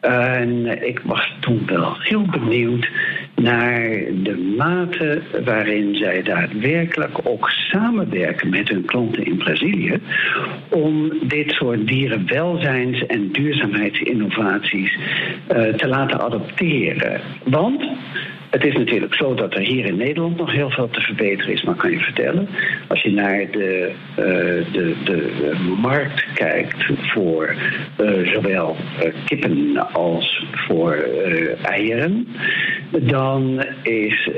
En 0.03 0.83
ik 0.87 1.01
was 1.05 1.33
toen 1.41 1.63
wel 1.67 1.97
heel 1.99 2.27
benieuwd 2.27 2.89
naar 3.35 3.89
de 4.23 4.55
mate 4.57 5.23
waarin 5.45 5.95
zij 5.95 6.23
daadwerkelijk 6.23 7.19
ook 7.25 7.51
samenwerken 7.51 8.51
met 8.51 8.69
hun 8.69 8.85
klanten 8.85 9.25
in 9.25 9.37
Brazilië 9.37 10.01
om 10.69 11.13
dit 11.23 11.51
soort 11.51 11.87
dierenwelzijns- 11.87 13.07
en 13.07 13.33
duurzaamheidsinnovaties 13.33 14.97
uh, 14.97 15.75
te 15.75 15.89
laten 15.89 16.21
adopteren. 16.21 17.21
Want 17.45 17.85
het 18.53 18.65
is 18.65 18.75
natuurlijk 18.75 19.15
zo 19.15 19.35
dat 19.35 19.55
er 19.55 19.61
hier 19.61 19.85
in 19.85 19.97
Nederland 19.97 20.37
nog 20.37 20.53
heel 20.53 20.71
veel 20.71 20.89
te 20.89 21.01
verbeteren 21.01 21.53
is, 21.53 21.63
maar 21.63 21.75
kan 21.75 21.91
je 21.91 21.99
vertellen. 21.99 22.49
Als 22.89 23.03
je 23.03 23.13
naar 23.13 23.51
de, 23.51 23.93
uh, 24.11 24.25
de, 24.73 24.95
de 25.05 25.75
markt 25.81 26.27
kijkt 26.35 26.85
voor 26.97 27.55
uh, 28.01 28.33
zowel 28.33 28.77
uh, 29.05 29.13
kippen 29.25 29.77
als 29.93 30.47
voor 30.53 31.09
eieren, 31.63 32.29
dan 32.91 33.65
is 33.83 34.31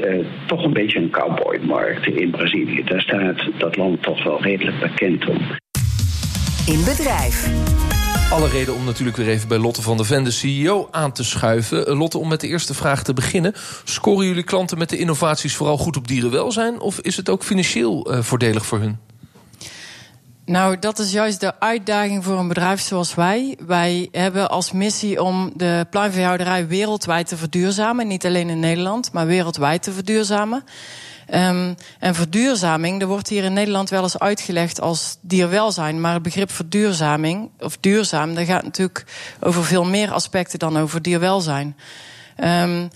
toch 0.47 0.64
een 0.64 0.73
beetje 0.73 0.99
een 0.99 1.11
cowboymarkt 1.11 2.06
in 2.06 2.30
Brazilië. 2.30 2.85
Daar 2.85 3.00
staat 3.00 3.49
dat 3.59 3.76
land 3.76 4.02
toch 4.02 4.25
wel 4.25 4.42
redelijk 4.42 4.78
bekend 4.80 5.28
om. 5.28 5.38
In 6.66 6.85
bedrijf. 6.85 7.84
Alle 8.35 8.49
reden 8.49 8.75
om 8.75 8.85
natuurlijk 8.85 9.17
weer 9.17 9.29
even 9.29 9.49
bij 9.49 9.59
Lotte 9.59 9.83
van 9.83 9.97
der 9.97 10.07
Ven, 10.07 10.25
de 10.25 10.31
CEO, 10.31 10.88
aan 10.91 11.12
te 11.12 11.25
schuiven. 11.25 11.87
Eh, 11.87 11.99
Lotte, 11.99 12.19
om 12.19 12.29
met 12.29 12.41
de 12.41 12.49
eerste 12.49 12.75
vraag 12.75 13.03
te 13.03 13.12
beginnen. 13.12 13.55
Scoren 13.85 14.26
jullie 14.26 14.43
klanten 14.43 14.79
met 14.79 14.88
de 14.88 14.99
innovaties 14.99 15.57
vooral 15.57 15.79
goed 15.79 15.97
op 15.97 16.09
dierenwelzijn? 16.09 16.81
Of 16.81 16.99
is 17.00 17.17
het 17.17 17.29
ook 17.29 17.43
financieel 17.43 18.12
uh, 18.12 18.23
voordelig 18.23 18.67
voor 18.67 18.79
hun? 18.79 18.99
Nou, 20.45 20.79
dat 20.79 20.99
is 20.99 21.12
juist 21.12 21.41
de 21.41 21.61
uitdaging 21.61 22.25
voor 22.25 22.38
een 22.38 22.49
bedrijf 22.49 22.81
zoals 22.81 23.14
wij. 23.14 23.59
Wij 23.67 24.09
hebben 24.12 24.50
als 24.50 24.73
missie 24.73 25.23
om 25.23 25.53
de 25.57 25.87
pluimveehouderij 25.91 26.67
wereldwijd 26.67 27.29
te 27.29 27.37
verduurzamen. 27.37 28.07
Niet 28.07 28.26
alleen 28.26 28.49
in 28.49 28.61
Nederland, 28.61 29.12
maar 29.12 29.26
wereldwijd 29.26 29.83
te 29.83 29.93
verduurzamen. 29.93 30.64
Um, 31.35 31.75
en 31.99 32.14
verduurzaming, 32.14 33.00
er 33.00 33.07
wordt 33.07 33.28
hier 33.28 33.45
in 33.45 33.52
Nederland 33.52 33.90
wel 33.90 34.02
eens 34.02 34.19
uitgelegd 34.19 34.81
als 34.81 35.16
dierwelzijn. 35.21 36.00
Maar 36.00 36.14
het 36.14 36.23
begrip 36.23 36.50
verduurzaming, 36.50 37.50
of 37.59 37.76
duurzaam, 37.81 38.35
dat 38.35 38.47
gaat 38.47 38.62
natuurlijk 38.62 39.04
over 39.40 39.64
veel 39.64 39.85
meer 39.85 40.12
aspecten 40.12 40.59
dan 40.59 40.78
over 40.78 41.02
dierwelzijn. 41.02 41.76
Um, 42.45 42.90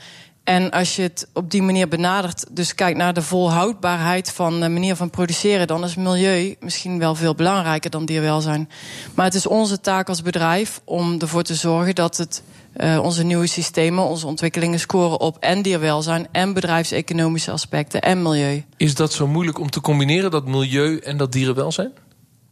en 0.49 0.71
als 0.71 0.97
je 0.97 1.03
het 1.03 1.29
op 1.33 1.51
die 1.51 1.63
manier 1.63 1.89
benadert, 1.89 2.45
dus 2.51 2.75
kijkt 2.75 2.99
naar 2.99 3.15
de 3.15 3.23
volhoudbaarheid 3.23 4.33
van 4.33 4.61
de 4.61 4.69
manier 4.69 4.97
van 4.97 5.11
produceren, 5.11 5.67
dan 5.67 5.85
is 5.85 5.95
milieu 5.95 6.57
misschien 6.61 6.99
wel 6.99 7.15
veel 7.15 7.35
belangrijker 7.35 7.91
dan 7.91 8.05
dierwelzijn. 8.05 8.69
Maar 9.15 9.25
het 9.25 9.35
is 9.35 9.47
onze 9.47 9.81
taak 9.81 10.09
als 10.09 10.23
bedrijf 10.23 10.81
om 10.85 11.21
ervoor 11.21 11.43
te 11.43 11.55
zorgen 11.55 11.95
dat 11.95 12.17
het 12.17 12.43
uh, 12.77 12.99
onze 13.03 13.23
nieuwe 13.23 13.47
systemen, 13.47 14.05
onze 14.05 14.27
ontwikkelingen 14.27 14.81
scoren 14.81 15.21
op 15.21 15.37
en 15.41 15.63
dierwelzijn 15.63 16.29
en 16.33 16.53
bedrijfseconomische 16.53 17.51
aspecten 17.51 18.01
en 18.01 18.23
milieu. 18.23 18.65
Is 18.77 18.95
dat 18.95 19.13
zo 19.13 19.27
moeilijk 19.27 19.59
om 19.59 19.71
te 19.71 19.81
combineren, 19.81 20.31
dat 20.31 20.47
milieu 20.47 20.99
en 20.99 21.17
dat 21.17 21.33
dierenwelzijn? 21.33 21.93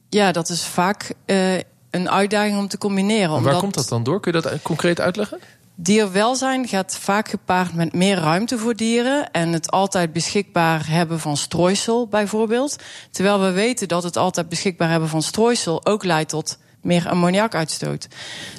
Ja, 0.08 0.32
dat 0.32 0.48
is 0.48 0.64
vaak 0.64 1.14
uh, 1.26 1.54
een 1.90 2.10
uitdaging 2.10 2.58
om 2.58 2.68
te 2.68 2.78
combineren. 2.78 3.28
waar 3.28 3.38
omdat... 3.38 3.58
komt 3.58 3.74
dat 3.74 3.88
dan 3.88 4.02
door? 4.02 4.20
Kun 4.20 4.32
je 4.32 4.40
dat 4.40 4.62
concreet 4.62 5.00
uitleggen? 5.00 5.38
Dierwelzijn 5.78 6.68
gaat 6.68 6.97
vaak 7.00 7.28
gepaard 7.28 7.75
met 7.75 7.92
meer 7.92 8.18
ruimte 8.18 8.59
voor 8.59 8.75
dieren 8.75 9.30
en 9.30 9.52
het 9.52 9.71
altijd 9.71 10.12
beschikbaar 10.12 10.88
hebben 10.88 11.21
van 11.21 11.37
strooisel 11.37 12.06
bijvoorbeeld. 12.09 12.76
Terwijl 13.11 13.40
we 13.40 13.50
weten 13.50 13.88
dat 13.88 14.02
het 14.02 14.16
altijd 14.16 14.49
beschikbaar 14.49 14.90
hebben 14.90 15.09
van 15.09 15.23
strooisel 15.23 15.87
ook 15.87 16.04
leidt 16.04 16.28
tot 16.30 16.59
meer 16.83 17.09
ammoniakuitstoot. 17.09 18.09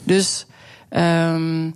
Dus 0.04 0.46
um, 0.90 1.76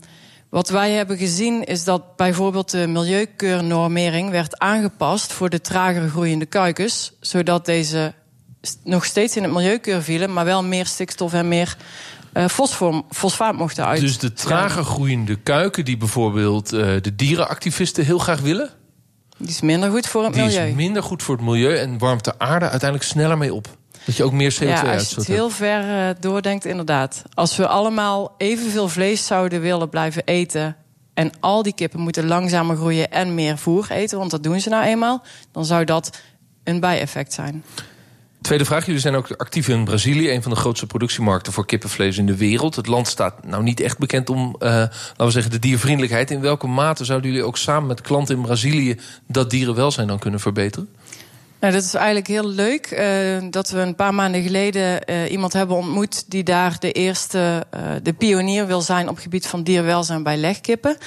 wat 0.49 0.69
wij 0.69 0.91
hebben 0.91 1.17
gezien 1.17 1.63
is 1.63 1.83
dat 1.83 2.15
bijvoorbeeld 2.15 2.71
de 2.71 2.87
milieukeurnormering 2.87 4.29
werd 4.29 4.59
aangepast 4.59 5.33
voor 5.33 5.49
de 5.49 5.61
trager 5.61 6.09
groeiende 6.09 6.45
kuikens, 6.45 7.13
zodat 7.19 7.65
deze 7.65 8.13
nog 8.83 9.05
steeds 9.05 9.35
in 9.35 9.43
het 9.43 9.51
milieukeur 9.51 10.03
vielen, 10.03 10.33
maar 10.33 10.45
wel 10.45 10.63
meer 10.63 10.85
stikstof 10.85 11.33
en 11.33 11.47
meer 11.47 11.77
uh, 12.33 12.47
fosfor, 12.47 13.03
fosfaat 13.09 13.55
mochten 13.55 13.85
uit. 13.85 13.99
Dus 13.99 14.17
de 14.17 14.33
trager 14.33 14.83
groeiende 14.83 15.35
kuiken 15.35 15.85
die 15.85 15.97
bijvoorbeeld 15.97 16.73
uh, 16.73 16.79
de 17.01 17.15
dierenactivisten 17.15 18.05
heel 18.05 18.19
graag 18.19 18.39
willen? 18.39 18.69
Die 19.37 19.49
is 19.49 19.61
minder 19.61 19.91
goed 19.91 20.07
voor 20.07 20.23
het 20.23 20.33
die 20.33 20.43
milieu. 20.43 20.59
Die 20.61 20.69
is 20.69 20.75
minder 20.75 21.03
goed 21.03 21.23
voor 21.23 21.35
het 21.35 21.45
milieu 21.45 21.77
en 21.77 21.97
warmt 21.97 22.23
de 22.23 22.39
aarde 22.39 22.69
uiteindelijk 22.69 23.09
sneller 23.09 23.37
mee 23.37 23.53
op. 23.53 23.67
Dat 24.05 24.15
je 24.15 24.23
ook 24.23 24.31
meer 24.31 24.53
CO2 24.53 24.67
ja, 24.67 24.93
als 24.93 25.09
je 25.09 25.15
het 25.15 25.27
heel 25.27 25.49
ver 25.49 25.83
uh, 25.83 26.09
doordenkt, 26.19 26.65
inderdaad. 26.65 27.23
Als 27.33 27.55
we 27.55 27.67
allemaal 27.67 28.35
evenveel 28.37 28.89
vlees 28.89 29.25
zouden 29.25 29.61
willen 29.61 29.89
blijven 29.89 30.23
eten... 30.25 30.75
en 31.13 31.31
al 31.39 31.63
die 31.63 31.73
kippen 31.73 31.99
moeten 31.99 32.27
langzamer 32.27 32.75
groeien 32.75 33.11
en 33.11 33.35
meer 33.35 33.57
voer 33.57 33.91
eten... 33.91 34.17
want 34.17 34.31
dat 34.31 34.43
doen 34.43 34.59
ze 34.59 34.69
nou 34.69 34.83
eenmaal, 34.83 35.23
dan 35.51 35.65
zou 35.65 35.85
dat 35.85 36.19
een 36.63 36.79
bijeffect 36.79 37.33
zijn. 37.33 37.63
Tweede 38.41 38.65
vraag. 38.65 38.85
Jullie 38.85 39.01
zijn 39.01 39.15
ook 39.15 39.31
actief 39.31 39.67
in 39.67 39.83
Brazilië, 39.83 40.31
een 40.31 40.41
van 40.41 40.51
de 40.51 40.57
grootste 40.57 40.87
productiemarkten 40.87 41.53
voor 41.53 41.65
kippenvlees 41.65 42.17
in 42.17 42.25
de 42.25 42.37
wereld. 42.37 42.75
Het 42.75 42.87
land 42.87 43.07
staat 43.07 43.45
nou 43.45 43.63
niet 43.63 43.79
echt 43.79 43.97
bekend 43.97 44.29
om, 44.29 44.55
uh, 44.59 44.69
laten 44.69 45.25
we 45.25 45.31
zeggen, 45.31 45.51
de 45.51 45.59
diervriendelijkheid. 45.59 46.31
In 46.31 46.41
welke 46.41 46.67
mate 46.67 47.05
zouden 47.05 47.31
jullie 47.31 47.45
ook 47.45 47.57
samen 47.57 47.87
met 47.87 48.01
klanten 48.01 48.35
in 48.35 48.41
Brazilië 48.41 48.99
dat 49.27 49.49
dierenwelzijn 49.49 50.07
dan 50.07 50.19
kunnen 50.19 50.39
verbeteren? 50.39 50.89
Nou, 51.61 51.73
dat 51.73 51.83
is 51.83 51.93
eigenlijk 51.93 52.27
heel 52.27 52.47
leuk 52.47 52.91
uh, 52.91 53.49
dat 53.51 53.69
we 53.69 53.79
een 53.79 53.95
paar 53.95 54.13
maanden 54.13 54.41
geleden 54.41 55.01
uh, 55.09 55.31
iemand 55.31 55.53
hebben 55.53 55.75
ontmoet 55.77 56.31
die 56.31 56.43
daar 56.43 56.75
de 56.79 56.91
eerste, 56.91 57.65
uh, 57.75 57.81
de 58.03 58.13
pionier 58.13 58.67
wil 58.67 58.81
zijn 58.81 59.07
op 59.07 59.13
het 59.13 59.23
gebied 59.23 59.47
van 59.47 59.63
dierwelzijn 59.63 60.23
bij 60.23 60.37
legkippen. 60.37 60.97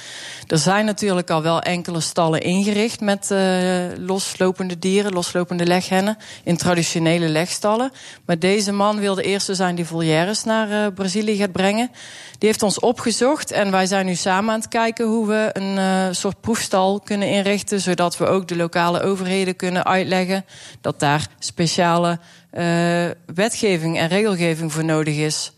Er 0.46 0.58
zijn 0.58 0.84
natuurlijk 0.84 1.30
al 1.30 1.42
wel 1.42 1.60
enkele 1.60 2.00
stallen 2.00 2.40
ingericht 2.40 3.00
met 3.00 3.34
loslopende 3.98 4.78
dieren, 4.78 5.12
loslopende 5.12 5.66
leghennen 5.66 6.16
in 6.44 6.56
traditionele 6.56 7.28
legstallen. 7.28 7.90
Maar 8.26 8.38
deze 8.38 8.72
man 8.72 9.00
wil 9.00 9.14
de 9.14 9.22
eerste 9.22 9.54
zijn 9.54 9.74
die 9.74 9.86
volières 9.86 10.44
naar 10.44 10.92
Brazilië 10.92 11.36
gaat 11.36 11.52
brengen. 11.52 11.90
Die 12.38 12.48
heeft 12.48 12.62
ons 12.62 12.78
opgezocht 12.78 13.50
en 13.50 13.70
wij 13.70 13.86
zijn 13.86 14.06
nu 14.06 14.14
samen 14.14 14.54
aan 14.54 14.60
het 14.60 14.68
kijken 14.68 15.06
hoe 15.06 15.26
we 15.26 15.50
een 15.52 16.14
soort 16.14 16.40
proefstal 16.40 17.00
kunnen 17.00 17.28
inrichten, 17.28 17.80
zodat 17.80 18.16
we 18.16 18.26
ook 18.26 18.48
de 18.48 18.56
lokale 18.56 19.02
overheden 19.02 19.56
kunnen 19.56 19.84
uitleggen 19.84 20.43
dat 20.80 21.00
daar 21.00 21.26
speciale 21.38 22.18
uh, 22.52 23.10
wetgeving 23.34 23.98
en 23.98 24.08
regelgeving 24.08 24.72
voor 24.72 24.84
nodig 24.84 25.16
is. 25.16 25.52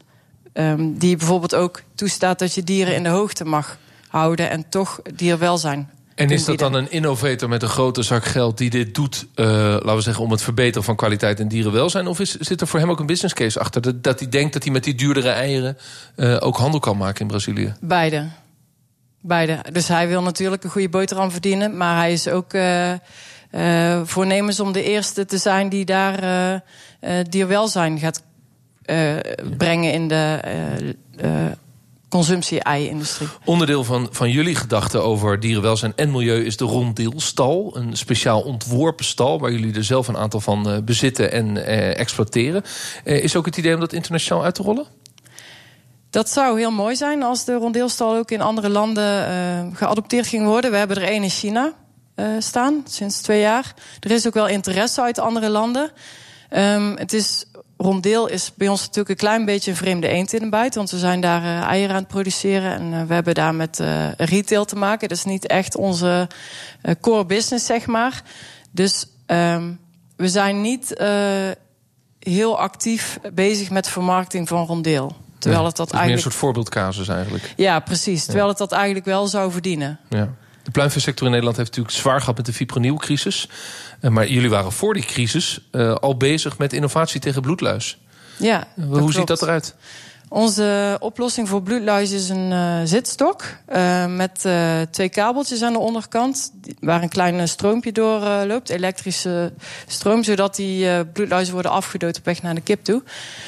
Um, 0.53 0.99
die 0.99 1.17
bijvoorbeeld 1.17 1.55
ook 1.55 1.83
toestaat 1.95 2.39
dat 2.39 2.55
je 2.55 2.63
dieren 2.63 2.95
in 2.95 3.03
de 3.03 3.09
hoogte 3.09 3.45
mag 3.45 3.79
houden 4.09 4.51
en 4.51 4.69
toch 4.69 5.01
dierwelzijn 5.15 5.91
en 6.17 6.31
is 6.31 6.45
dat 6.45 6.59
dan 6.59 6.75
een 6.75 6.91
innovator 6.91 7.49
met 7.49 7.63
een 7.63 7.69
grote 7.69 8.03
zak 8.03 8.25
geld 8.25 8.59
die 8.59 8.71
dit 8.71 8.95
doet, 8.95 9.27
uh, 9.35 9.47
laten 9.47 9.95
we 9.95 10.01
zeggen, 10.01 10.25
om 10.25 10.31
het 10.31 10.43
verbeteren 10.43 10.85
van 10.85 10.97
kwaliteit 10.97 11.41
en 11.41 11.49
dierenwelzijn? 11.49 12.07
Of 12.07 12.21
is, 12.21 12.35
zit 12.35 12.61
er 12.61 12.67
voor 12.67 12.81
hem 12.81 12.91
ook 12.91 13.01
een 13.01 13.07
business 13.07 13.35
case 13.35 13.61
achter? 13.61 13.81
Dat, 13.81 14.03
dat 14.03 14.19
hij 14.19 14.29
denkt 14.29 14.53
dat 14.53 14.63
hij 14.63 14.73
met 14.73 14.85
die 14.85 14.95
duurdere 14.95 15.29
eieren 15.29 15.79
uh, 16.17 16.37
ook 16.41 16.57
handel 16.57 16.81
kan 16.81 16.97
maken 16.97 17.21
in 17.21 17.27
Brazilië? 17.27 17.75
Beide. 17.81 18.29
Beide. 19.21 19.59
Dus 19.73 19.89
hij 19.89 20.09
wil 20.09 20.23
natuurlijk 20.23 20.65
een 20.65 20.71
goede 20.71 20.89
boterham 20.89 21.31
verdienen, 21.31 21.77
maar 21.77 21.97
hij 21.97 22.13
is 22.13 22.29
ook 22.29 22.53
uh, 22.53 22.93
voornemens 24.05 24.61
om 24.61 24.73
de 24.73 24.83
eerste 24.83 25.25
te 25.25 25.39
zijn 25.39 25.69
die 25.69 25.85
daar 25.85 26.63
dierwelzijn 27.29 27.99
gaat 27.99 28.23
brengen 29.57 29.93
in 29.93 30.09
de 30.09 30.41
consumptie-ei-industrie. 32.09 33.29
Onderdeel 33.45 33.85
van, 33.85 34.09
van 34.11 34.31
jullie 34.31 34.55
gedachten 34.55 35.05
over 35.05 35.41
dierenwelzijn 35.41 35.93
en 35.97 36.11
milieu 36.11 36.45
is 36.45 36.57
de 36.57 36.65
Rondeelstal. 36.65 37.77
Een 37.77 37.97
speciaal 37.97 38.41
ontworpen 38.41 39.05
stal 39.05 39.41
waar 39.41 39.53
jullie 39.53 39.75
er 39.75 39.85
zelf 39.85 40.09
een 40.09 40.17
aantal 40.17 40.41
van 40.41 40.83
bezitten 40.85 41.33
en 41.33 41.67
exploiteren. 41.97 42.63
Is 43.05 43.37
ook 43.37 43.47
het 43.47 43.57
idee 43.57 43.75
om 43.75 43.81
dat 43.81 43.93
internationaal 43.93 44.45
uit 44.45 44.55
te 44.55 44.63
rollen? 44.63 44.87
Dat 46.11 46.31
zou 46.31 46.59
heel 46.59 46.71
mooi 46.71 46.97
zijn 46.97 47.23
als 47.23 47.45
de 47.45 47.55
rondeelstal 47.55 48.17
ook 48.17 48.31
in 48.31 48.41
andere 48.41 48.69
landen 48.69 49.77
geadopteerd 49.77 50.27
ging 50.27 50.47
worden. 50.47 50.71
We 50.71 50.77
hebben 50.77 50.97
er 50.97 51.09
één 51.09 51.23
in 51.23 51.31
China 51.31 51.73
staan, 52.39 52.83
sinds 52.89 53.21
twee 53.21 53.41
jaar. 53.41 53.75
Er 54.01 54.11
is 54.11 54.27
ook 54.27 54.35
wel 54.35 54.49
interesse 54.49 55.03
uit 55.03 55.19
andere 55.19 55.49
landen. 55.49 55.91
Um, 56.51 56.97
het 56.97 57.13
is 57.13 57.45
rondeel 57.77 58.29
is 58.29 58.53
bij 58.55 58.69
ons 58.69 58.81
natuurlijk 58.81 59.09
een 59.09 59.17
klein 59.17 59.45
beetje 59.45 59.71
een 59.71 59.77
vreemde 59.77 60.09
eend 60.09 60.33
in 60.33 60.41
de 60.41 60.49
bijt. 60.49 60.75
Want 60.75 60.91
we 60.91 60.99
zijn 60.99 61.21
daar 61.21 61.43
uh, 61.43 61.61
eieren 61.61 61.95
aan 61.95 62.03
het 62.03 62.11
produceren. 62.11 62.73
En 62.73 62.93
uh, 62.93 63.03
we 63.03 63.15
hebben 63.15 63.35
daar 63.35 63.55
met 63.55 63.83
retail 64.17 64.65
te 64.65 64.77
maken. 64.77 65.09
Dat 65.09 65.19
is 65.19 65.25
niet 65.25 65.47
echt 65.47 65.77
onze 65.77 66.29
core 67.01 67.27
business, 67.27 67.67
zeg 67.67 67.87
maar. 67.87 68.23
Dus 68.71 69.07
Ehm, 69.27 69.73
we 70.17 70.29
zijn 70.29 70.61
niet 70.61 70.95
eh, 70.95 71.09
heel 72.19 72.59
actief 72.59 73.19
bezig 73.33 73.71
met 73.71 73.89
vermarkting 73.89 74.49
van 74.49 74.67
rondeel. 74.67 75.17
Terwijl 75.39 75.65
het 75.65 75.77
dat 75.77 75.87
meer 75.87 75.95
een 75.95 76.01
eigenlijk. 76.01 76.33
soort 76.33 76.45
voorbeeldcasus 76.45 77.09
eigenlijk. 77.09 77.53
Ja, 77.57 77.81
precies. 77.81 78.25
Terwijl 78.25 78.49
het 78.49 78.59
dat 78.59 78.73
eigenlijk 78.73 79.05
wel 79.05 79.27
zou 79.27 79.53
verdienen. 79.53 79.99
Ja. 80.09 80.35
De 80.67 80.73
pluimveesector 80.73 81.25
in 81.27 81.31
Nederland 81.33 81.57
heeft 81.57 81.69
natuurlijk 81.69 81.97
zwaar 81.97 82.21
gehad 82.21 82.37
met 82.37 82.47
de 82.47 82.53
fipronilcrisis. 82.53 83.49
Eh, 84.01 84.11
Maar 84.11 84.29
jullie 84.29 84.51
waren 84.51 84.73
voor 84.73 84.95
die 84.95 85.05
crisis 85.05 85.61
eh, 85.71 85.95
al 85.95 86.17
bezig 86.17 86.59
met 86.59 86.73
innovatie 86.73 87.21
tegen 87.21 87.43
bloedluis. 87.43 87.99
Ja, 88.37 88.69
Hoe 88.75 89.13
ziet 89.13 89.27
dat 89.27 89.43
eruit? 89.43 89.75
Onze 90.29 90.97
oplossing 91.01 91.49
voor 91.49 91.63
bloedluis 91.63 92.11
is 92.11 92.29
een 92.29 92.53
eh, 92.53 92.81
zitstok 92.85 93.45
eh, 93.67 94.07
met 94.07 94.45
eh, 94.45 94.81
twee 94.91 95.09
kabeltjes 95.09 95.63
aan 95.63 95.73
de 95.73 95.79
onderkant, 95.79 96.53
waar 96.81 97.03
een 97.03 97.09
klein 97.09 97.49
stroompje 97.49 97.93
door 97.93 98.21
loopt, 98.47 98.69
elektrische 98.69 99.53
stroom, 99.87 100.23
zodat 100.25 100.57
die 100.57 101.05
bloedluizen 101.05 101.53
worden 101.53 101.71
afgedood 101.71 102.19
op 102.19 102.25
weg 102.25 102.43
naar 102.43 102.55
de 102.55 102.61
kip 102.61 102.85
toe. 102.85 103.03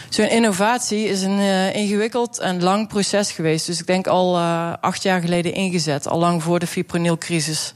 Zo'n 0.08 0.28
innovatie 0.28 1.04
is 1.08 1.22
een 1.22 1.38
ingewikkeld 1.74 2.38
en 2.38 2.62
lang 2.62 2.88
proces 2.88 3.32
geweest. 3.32 3.66
Dus 3.66 3.80
ik 3.80 3.86
denk 3.86 4.06
al 4.06 4.38
acht 4.80 5.02
jaar 5.02 5.20
geleden 5.20 5.54
ingezet, 5.54 6.08
al 6.08 6.18
lang 6.18 6.42
voor 6.42 6.58
de 6.58 6.66
fipronilcrisis 6.66 7.74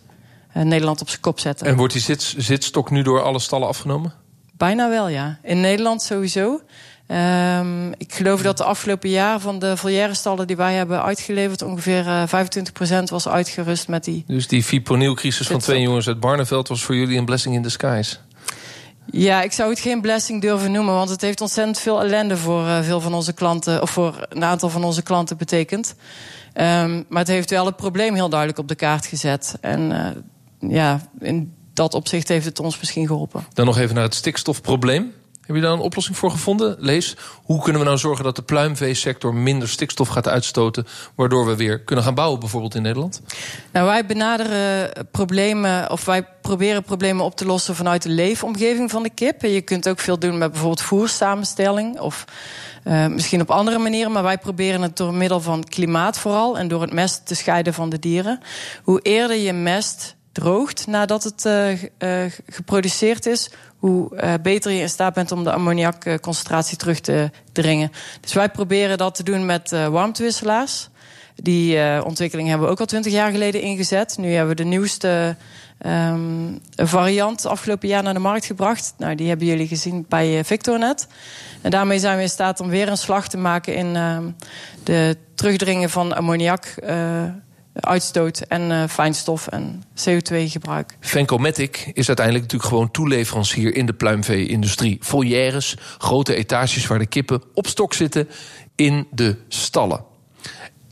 Nederland 0.52 1.00
op 1.00 1.09
zijn 1.09 1.21
kop 1.21 1.40
zette. 1.40 1.64
En 1.64 1.76
wordt 1.76 1.92
die 1.92 2.02
zits, 2.02 2.37
zitstok 2.37 2.90
nu 2.90 3.02
door 3.02 3.23
alle 3.23 3.38
stallen 3.38 3.68
afgenomen? 3.68 4.12
Bijna 4.56 4.88
wel, 4.88 5.09
ja. 5.09 5.38
In 5.42 5.61
Nederland 5.61 6.02
sowieso. 6.02 6.61
Ehm, 7.12 7.92
ik 7.97 8.14
geloof 8.14 8.42
dat 8.42 8.57
de 8.57 8.64
afgelopen 8.64 9.11
jaar 9.11 9.40
van 9.40 9.59
de 9.59 9.76
volière 9.76 10.14
stallen 10.14 10.47
die 10.47 10.57
wij 10.57 10.75
hebben 10.75 11.02
uitgeleverd, 11.02 11.62
ongeveer 11.62 12.07
eh 12.07 12.23
25% 12.26 13.11
was 13.11 13.28
uitgerust 13.28 13.88
met 13.88 14.04
die. 14.04 14.25
Dus 14.26 14.49
die 14.49 14.62
fipronilcrisis 14.62 15.47
van 15.47 15.59
twee 15.59 15.81
jongens 15.81 16.09
uit 16.09 16.21
Barneveld 16.21 16.69
was 16.69 16.83
voor 16.83 16.97
jullie 16.97 17.19
een 17.19 17.25
blessing 17.25 17.54
in 17.54 17.62
disguise. 17.62 18.16
Ja, 19.11 19.42
ik 19.42 19.52
zou 19.52 19.71
het 19.71 19.81
geen 19.81 20.00
blessing 20.00 20.40
durven 20.40 20.73
noemen, 20.73 20.95
want 20.95 21.11
het 21.11 21.21
heeft 21.21 21.40
ontzettend 21.40 21.78
veel 21.78 22.02
ellende 22.02 22.37
voor 22.37 22.66
eh, 22.66 22.83
veel 22.83 23.00
van 23.00 23.14
onze 23.14 23.33
klanten, 23.33 23.83
of 23.83 23.90
voor 23.90 24.26
een 24.28 24.45
aantal 24.45 24.69
van 24.69 24.85
onze 24.85 25.02
klanten 25.02 25.37
betekend. 25.37 25.95
Ehm, 26.52 27.02
maar 27.09 27.19
het 27.19 27.28
heeft 27.28 27.50
wel 27.50 27.66
het 27.66 27.76
probleem 27.76 28.14
heel 28.14 28.28
duidelijk 28.28 28.59
op 28.59 28.69
de 28.69 28.75
kaart 28.75 29.07
gezet. 29.07 29.57
En 29.61 29.92
eh, 29.92 30.71
ja, 30.71 31.00
in 31.21 31.52
dat 31.73 31.95
opzicht 31.95 32.28
heeft 32.28 32.45
het 32.45 32.61
ons 32.61 32.78
misschien 32.78 33.07
geholpen. 33.07 33.47
Dan 33.52 33.66
nog 33.66 33.78
even 33.78 33.95
naar 33.95 34.04
het 34.04 34.14
stikstofprobleem. 34.14 35.12
Heb 35.46 35.56
je 35.56 35.62
daar 35.62 35.72
een 35.72 35.78
oplossing 35.78 36.16
voor 36.16 36.30
gevonden? 36.30 36.76
Lees, 36.78 37.16
hoe 37.42 37.62
kunnen 37.62 37.80
we 37.80 37.87
nou 37.87 37.99
zorgen 37.99 38.25
dat 38.25 38.37
de 38.37 38.42
pluimveesector 38.42 39.34
minder 39.34 39.68
stikstof 39.68 40.08
gaat 40.08 40.28
uitstoten... 40.28 40.87
waardoor 41.14 41.46
we 41.46 41.56
weer 41.56 41.80
kunnen 41.80 42.04
gaan 42.04 42.14
bouwen 42.14 42.40
bijvoorbeeld 42.40 42.75
in 42.75 42.82
Nederland? 42.82 43.22
Nou, 43.72 43.87
wij 43.87 44.06
benaderen 44.06 44.92
problemen, 45.11 45.90
of 45.90 46.04
wij 46.04 46.26
proberen 46.40 46.82
problemen 46.82 47.25
op 47.25 47.37
te 47.37 47.46
lossen 47.46 47.75
vanuit 47.75 48.02
de 48.02 48.08
leefomgeving 48.08 48.90
van 48.90 49.02
de 49.02 49.11
kip. 49.11 49.42
Je 49.42 49.61
kunt 49.61 49.88
ook 49.88 49.99
veel 49.99 50.18
doen 50.18 50.38
met 50.38 50.50
bijvoorbeeld 50.50 50.82
voersamenstelling 50.82 52.00
of 52.00 52.25
eh, 52.84 53.06
misschien 53.06 53.40
op 53.40 53.50
andere 53.50 53.78
manieren. 53.78 54.12
Maar 54.12 54.22
wij 54.22 54.38
proberen 54.38 54.82
het 54.82 54.96
door 54.96 55.14
middel 55.14 55.40
van 55.40 55.64
klimaat 55.64 56.18
vooral 56.18 56.58
en 56.58 56.68
door 56.68 56.80
het 56.80 56.92
mest 56.92 57.26
te 57.26 57.34
scheiden 57.34 57.75
van 57.75 57.88
de 57.88 57.99
dieren. 57.99 58.40
Hoe 58.82 59.00
eerder 59.00 59.37
je 59.37 59.52
mest 59.52 60.16
droogt 60.32 60.86
nadat 60.86 61.24
het 61.24 61.44
eh, 61.44 61.72
eh, 61.72 62.32
geproduceerd 62.48 63.26
is, 63.26 63.50
hoe 63.76 64.16
eh, 64.16 64.34
beter 64.42 64.72
je 64.72 64.80
in 64.80 64.88
staat 64.88 65.14
bent 65.14 65.32
om 65.32 65.44
de 65.44 65.52
ammoniakconcentratie 65.52 66.76
terug 66.76 67.00
te 67.00 67.30
dringen. 67.52 67.92
Dus 68.20 68.32
wij 68.32 68.48
proberen 68.48 68.98
dat 68.98 69.14
te 69.14 69.22
doen 69.22 69.46
met 69.46 69.70
warmtewisselaars. 69.70 70.88
Die 71.34 72.04
ontwikkeling 72.04 72.48
hebben 72.48 72.66
we 72.66 72.72
ook 72.72 72.80
al 72.80 72.86
twintig 72.86 73.12
jaar 73.12 73.30
geleden 73.30 73.60
ingezet. 73.60 74.16
Nu 74.18 74.30
hebben 74.30 74.56
we 74.56 74.62
de 74.62 74.68
nieuwste 74.68 75.36
ehm, 75.78 76.56
variant 76.76 77.46
afgelopen 77.46 77.88
jaar 77.88 78.02
naar 78.02 78.14
de 78.14 78.20
markt 78.20 78.44
gebracht. 78.44 78.94
Nou, 78.98 79.14
die 79.14 79.28
hebben 79.28 79.46
jullie 79.46 79.66
gezien 79.68 80.06
bij 80.08 80.44
Victornet. 80.44 81.06
En 81.60 81.70
daarmee 81.70 81.98
zijn 81.98 82.16
we 82.16 82.22
in 82.22 82.28
staat 82.28 82.60
om 82.60 82.68
weer 82.68 82.88
een 82.88 82.96
slag 82.96 83.28
te 83.28 83.36
maken 83.36 83.74
in 83.74 83.96
ehm, 83.96 84.30
de 84.84 85.16
terugdringen 85.34 85.90
van 85.90 86.16
ammoniak. 86.16 86.64
eh, 86.64 87.24
uitstoot 87.74 88.38
en 88.38 88.70
eh, 88.70 88.88
fijnstof 88.88 89.46
en 89.46 89.82
CO2-gebruik. 89.94 90.96
Vencomatic 91.00 91.90
is 91.92 92.06
uiteindelijk 92.06 92.44
natuurlijk 92.44 92.70
gewoon 92.70 92.90
toeleverancier 92.90 93.74
in 93.74 93.86
de 93.86 93.92
pluimvee-industrie. 93.92 94.96
Volières, 95.00 95.76
grote 95.98 96.34
etages 96.34 96.86
waar 96.86 96.98
de 96.98 97.06
kippen 97.06 97.42
op 97.54 97.66
stok 97.66 97.94
zitten 97.94 98.28
in 98.74 99.06
de 99.10 99.36
stallen. 99.48 100.04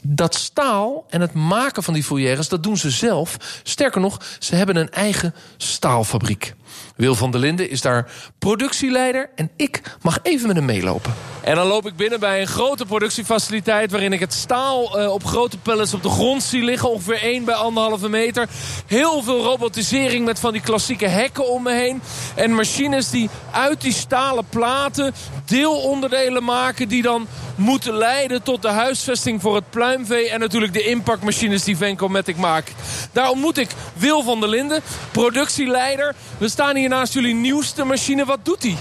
Dat 0.02 0.34
staal 0.34 1.04
en 1.08 1.20
het 1.20 1.32
maken 1.32 1.82
van 1.82 1.94
die 1.94 2.04
volières, 2.04 2.49
dat 2.49 2.62
doen 2.62 2.76
ze 2.76 2.90
zelf. 2.90 3.60
Sterker 3.62 4.00
nog, 4.00 4.22
ze 4.38 4.54
hebben 4.54 4.76
een 4.76 4.90
eigen 4.90 5.34
staalfabriek. 5.56 6.54
Wil 6.97 7.15
van 7.15 7.31
der 7.31 7.41
Linden 7.41 7.71
is 7.71 7.81
daar 7.81 8.11
productieleider 8.39 9.31
en 9.35 9.50
ik 9.57 9.81
mag 10.03 10.19
even 10.23 10.47
met 10.47 10.57
hem 10.57 10.65
meelopen. 10.65 11.15
En 11.41 11.55
dan 11.55 11.67
loop 11.67 11.87
ik 11.87 11.97
binnen 11.97 12.21
bij 12.21 12.41
een 12.41 12.47
grote 12.47 12.87
productiefaciliteit... 12.87 13.91
waarin 13.91 14.12
ik 14.12 14.21
het 14.21 14.33
staal 14.33 14.99
eh, 14.99 15.12
op 15.12 15.25
grote 15.25 15.59
pallets 15.59 15.95
op 15.95 16.03
de 16.03 16.09
grond 16.09 16.43
zie 16.43 16.62
liggen. 16.62 16.91
Ongeveer 16.91 17.23
1 17.23 17.45
bij 17.45 17.54
1,5 18.00 18.11
meter. 18.11 18.49
Heel 18.87 19.23
veel 19.23 19.43
robotisering 19.43 20.25
met 20.25 20.41
van 20.41 20.52
die 20.52 20.61
klassieke 20.61 21.06
hekken 21.06 21.49
om 21.49 21.63
me 21.63 21.73
heen. 21.73 22.02
En 22.35 22.54
machines 22.54 23.11
die 23.11 23.30
uit 23.50 23.80
die 23.80 23.93
stalen 23.93 24.45
platen 24.49 25.15
deelonderdelen 25.45 26.45
maken... 26.45 26.89
die 26.89 27.02
dan 27.02 27.26
moeten 27.54 27.95
leiden 27.95 28.43
tot 28.43 28.63
de 28.63 28.69
huisvesting 28.69 29.41
voor 29.41 29.54
het 29.54 29.71
pluimvee... 29.71 30.30
en 30.30 30.41
natuurlijk 30.41 30.73
de 30.73 30.83
impactmachines 30.83 31.65
die 31.65 31.76
Vencomatic 31.76 32.37
maakt. 32.37 32.73
Daar 33.13 33.30
ontmoet 33.30 33.59
ik 33.59 33.71
Wil 33.95 34.23
van 34.23 34.41
der 34.41 34.49
Linden, 34.49 34.83
productieleider. 35.11 36.15
We 36.39 36.49
staan 36.49 36.59
hier 36.68 36.88
naast 36.88 37.12
jullie 37.12 37.34
nieuwste 37.34 37.84
machine. 37.84 38.25
Wat 38.25 38.38
doet 38.42 38.60
die? 38.60 38.76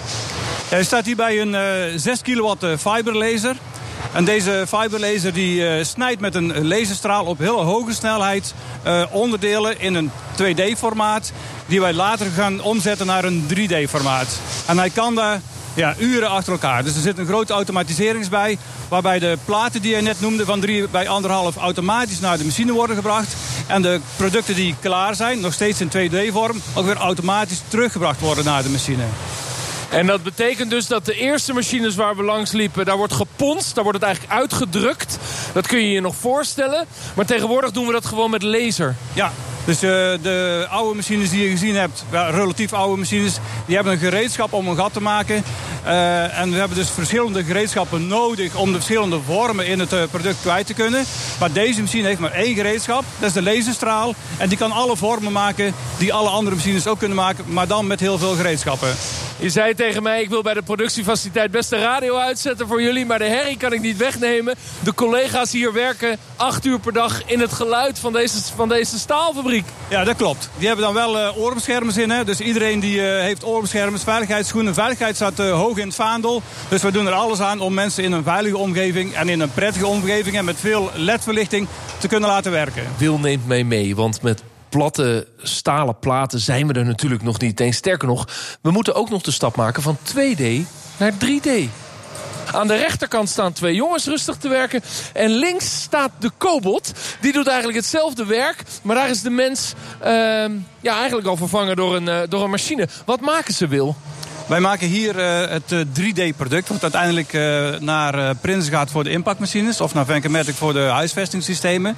Hij 0.69 0.83
staat 0.83 1.05
hier 1.05 1.15
bij 1.15 1.41
een 1.41 1.55
eh 1.55 1.61
6 1.95 2.21
kilowatt 2.21 2.63
eh, 2.63 2.77
fiberlaser. 2.77 3.55
En 4.13 4.25
deze 4.25 4.65
fiberlaser 4.67 5.33
die 5.33 5.67
eh, 5.67 5.85
snijdt 5.85 6.21
met 6.21 6.35
een 6.35 6.67
laserstraal 6.67 7.25
op 7.25 7.37
hele 7.37 7.51
hoge 7.51 7.93
snelheid 7.93 8.53
onderdelen 9.11 9.79
in 9.79 9.95
een 9.95 10.11
2D-formaat. 10.41 11.31
Die 11.65 11.81
wij 11.81 11.93
later 11.93 12.27
gaan 12.35 12.61
omzetten 12.61 13.05
naar 13.05 13.23
een 13.23 13.47
3D-formaat. 13.55 14.39
En 14.65 14.77
hij 14.77 14.89
kan 14.89 15.15
daar 15.15 15.41
ja, 15.73 15.95
uren 15.97 16.29
achter 16.29 16.51
elkaar. 16.51 16.83
Dus 16.83 16.95
er 16.95 17.01
zit 17.01 17.17
een 17.17 17.25
grote 17.25 17.53
automatisering 17.53 18.29
bij. 18.29 18.57
Waarbij 18.87 19.19
de 19.19 19.37
platen 19.45 19.81
die 19.81 19.95
je 19.95 20.01
net 20.01 20.21
noemde 20.21 20.45
van 20.45 20.59
3 20.59 20.87
bij 20.87 21.05
1,5 21.05 21.11
automatisch 21.59 22.19
naar 22.19 22.37
de 22.37 22.45
machine 22.45 22.71
worden 22.71 22.95
gebracht. 22.95 23.35
En 23.69 23.81
de 23.81 23.99
producten 24.15 24.55
die 24.55 24.75
klaar 24.79 25.15
zijn, 25.15 25.39
nog 25.39 25.53
steeds 25.53 25.81
in 25.81 25.89
2D-vorm, 25.89 26.61
ook 26.73 26.85
weer 26.85 26.97
automatisch 26.97 27.61
teruggebracht 27.67 28.19
worden 28.19 28.45
naar 28.45 28.63
de 28.63 28.69
machine. 28.69 29.03
En 29.89 30.05
dat 30.05 30.23
betekent 30.23 30.69
dus 30.69 30.87
dat 30.87 31.05
de 31.05 31.13
eerste 31.13 31.53
machines 31.53 31.95
waar 31.95 32.15
we 32.15 32.23
langs 32.23 32.51
liepen... 32.51 32.85
daar 32.85 32.97
wordt 32.97 33.13
geponst, 33.13 33.75
daar 33.75 33.83
wordt 33.83 33.99
het 33.99 34.07
eigenlijk 34.07 34.39
uitgedrukt. 34.39 35.17
Dat 35.53 35.67
kun 35.67 35.79
je 35.79 35.91
je 35.91 36.01
nog 36.01 36.15
voorstellen. 36.15 36.85
Maar 37.15 37.25
tegenwoordig 37.25 37.71
doen 37.71 37.85
we 37.85 37.91
dat 37.91 38.05
gewoon 38.05 38.31
met 38.31 38.43
laser. 38.43 38.95
Ja, 39.13 39.31
dus 39.65 39.75
eh, 39.75 39.89
de 40.21 40.67
oude 40.69 40.95
machines 40.95 41.29
die 41.29 41.43
je 41.43 41.49
gezien 41.49 41.75
hebt, 41.75 42.03
relatief 42.11 42.73
oude 42.73 42.97
machines, 42.97 43.37
die 43.65 43.75
hebben 43.75 43.93
een 43.93 43.99
gereedschap 43.99 44.53
om 44.53 44.67
een 44.67 44.75
gat 44.75 44.93
te 44.93 45.01
maken. 45.01 45.43
Eh, 45.83 46.39
en 46.39 46.51
we 46.51 46.57
hebben 46.57 46.77
dus 46.77 46.89
verschillende 46.89 47.43
gereedschappen 47.43 48.07
nodig 48.07 48.55
om 48.55 48.67
de 48.67 48.75
verschillende 48.75 49.19
vormen 49.25 49.67
in 49.67 49.79
het 49.79 49.93
eh, 49.93 50.03
product 50.11 50.41
kwijt 50.41 50.65
te 50.65 50.73
kunnen. 50.73 51.03
Maar 51.39 51.51
deze 51.51 51.81
machine 51.81 52.07
heeft 52.07 52.19
maar 52.19 52.31
één 52.31 52.55
gereedschap, 52.55 53.03
dat 53.19 53.27
is 53.27 53.33
de 53.33 53.41
laserstraal. 53.41 54.13
En 54.37 54.49
die 54.49 54.57
kan 54.57 54.71
alle 54.71 54.97
vormen 54.97 55.31
maken 55.31 55.73
die 55.97 56.13
alle 56.13 56.29
andere 56.29 56.55
machines 56.55 56.87
ook 56.87 56.99
kunnen 56.99 57.17
maken, 57.17 57.43
maar 57.47 57.67
dan 57.67 57.87
met 57.87 57.99
heel 57.99 58.17
veel 58.17 58.35
gereedschappen. 58.35 58.89
Je 59.41 59.49
zei 59.49 59.75
tegen 59.75 60.03
mij, 60.03 60.21
ik 60.21 60.29
wil 60.29 60.41
bij 60.41 60.53
de 60.53 60.61
productiefaciliteit 60.61 61.51
best 61.51 61.69
de 61.69 61.77
radio 61.77 62.17
uitzetten 62.17 62.67
voor 62.67 62.81
jullie... 62.81 63.05
maar 63.05 63.19
de 63.19 63.25
herrie 63.25 63.57
kan 63.57 63.73
ik 63.73 63.81
niet 63.81 63.97
wegnemen. 63.97 64.55
De 64.79 64.93
collega's 64.93 65.51
hier 65.51 65.73
werken 65.73 66.17
acht 66.35 66.65
uur 66.65 66.79
per 66.79 66.93
dag 66.93 67.25
in 67.25 67.39
het 67.39 67.53
geluid 67.53 67.99
van 67.99 68.13
deze, 68.13 68.53
van 68.55 68.69
deze 68.69 68.99
staalfabriek. 68.99 69.65
Ja, 69.89 70.03
dat 70.03 70.15
klopt. 70.15 70.49
Die 70.57 70.67
hebben 70.67 70.85
dan 70.85 70.93
wel 70.93 71.19
eh 71.19 71.37
oorbeschermers 71.37 71.97
in. 71.97 72.09
Hè? 72.09 72.23
Dus 72.23 72.39
iedereen 72.39 72.79
die 72.79 73.07
eh, 73.07 73.21
heeft 73.21 73.45
oorbeschermers, 73.45 74.03
veiligheidsschoenen. 74.03 74.73
Veiligheid 74.73 75.15
staat 75.15 75.39
eh, 75.39 75.51
hoog 75.51 75.77
in 75.77 75.87
het 75.87 75.95
vaandel. 75.95 76.41
Dus 76.69 76.81
we 76.81 76.91
doen 76.91 77.07
er 77.07 77.13
alles 77.13 77.39
aan 77.39 77.59
om 77.59 77.73
mensen 77.73 78.03
in 78.03 78.11
een 78.11 78.23
veilige 78.23 78.57
omgeving... 78.57 79.13
en 79.13 79.29
in 79.29 79.39
een 79.39 79.53
prettige 79.53 79.87
omgeving 79.87 80.37
en 80.37 80.45
met 80.45 80.59
veel 80.59 80.91
ledverlichting 80.93 81.67
te 81.97 82.07
kunnen 82.07 82.29
laten 82.29 82.51
werken. 82.51 82.83
Wil 82.97 83.19
neemt 83.19 83.47
mij 83.47 83.63
mee, 83.63 83.95
want 83.95 84.21
met 84.21 84.43
platte 84.69 85.27
stalen 85.41 85.99
platen 85.99 86.39
zijn 86.39 86.67
we 86.67 86.73
er 86.73 86.85
natuurlijk 86.85 87.23
nog 87.23 87.39
niet 87.39 87.59
eens. 87.59 87.77
Sterker 87.77 88.07
nog, 88.07 88.27
we 88.61 88.71
moeten 88.71 88.95
ook 88.95 89.09
nog 89.09 89.21
de 89.21 89.31
stap 89.31 89.55
maken 89.55 89.81
van 89.81 89.97
2D 89.97 90.43
naar 90.97 91.13
3D. 91.13 91.49
Aan 92.51 92.67
de 92.67 92.75
rechterkant 92.75 93.29
staan 93.29 93.53
twee 93.53 93.75
jongens 93.75 94.05
rustig 94.05 94.35
te 94.37 94.49
werken. 94.49 94.81
En 95.13 95.29
links 95.29 95.81
staat 95.81 96.11
de 96.19 96.31
Cobot. 96.37 96.91
Die 97.21 97.31
doet 97.31 97.47
eigenlijk 97.47 97.77
hetzelfde 97.77 98.25
werk. 98.25 98.63
Maar 98.81 98.95
daar 98.95 99.09
is 99.09 99.21
de 99.21 99.29
mens 99.29 99.73
ehm, 99.99 100.51
ja, 100.81 100.97
eigenlijk 100.97 101.27
al 101.27 101.37
vervangen 101.37 101.75
door 101.75 101.95
een, 101.95 102.07
eh, 102.07 102.19
door 102.29 102.43
een 102.43 102.49
machine. 102.49 102.87
Wat 103.05 103.21
maken 103.21 103.53
ze, 103.53 103.67
Wil? 103.67 103.95
Wij 104.49 104.59
maken 104.59 104.87
hier 104.87 105.19
eh, 105.19 105.49
het 105.49 105.71
eh, 105.71 105.79
3D-product, 105.79 106.67
wat 106.67 106.81
uiteindelijk 106.81 107.33
eh, 107.33 107.79
naar 107.79 108.13
eh 108.13 108.29
Prins 108.41 108.69
gaat 108.69 108.91
voor 108.91 109.03
de 109.03 109.09
impactmachines 109.09 109.81
of 109.81 109.93
naar 109.93 110.05
Vencomatic 110.05 110.55
voor 110.55 110.73
de 110.73 110.79
huisvestingssystemen. 110.79 111.97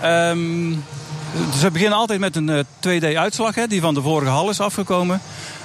Ehm, 0.00 0.72
dus 1.34 1.62
we 1.62 1.70
beginnen 1.70 1.98
altijd 1.98 2.20
met 2.20 2.36
een 2.36 2.64
2D-uitslag 2.64 3.54
die 3.54 3.80
van 3.80 3.94
de 3.94 4.02
vorige 4.02 4.30
hal 4.30 4.50
is 4.50 4.60
afgekomen. 4.60 5.20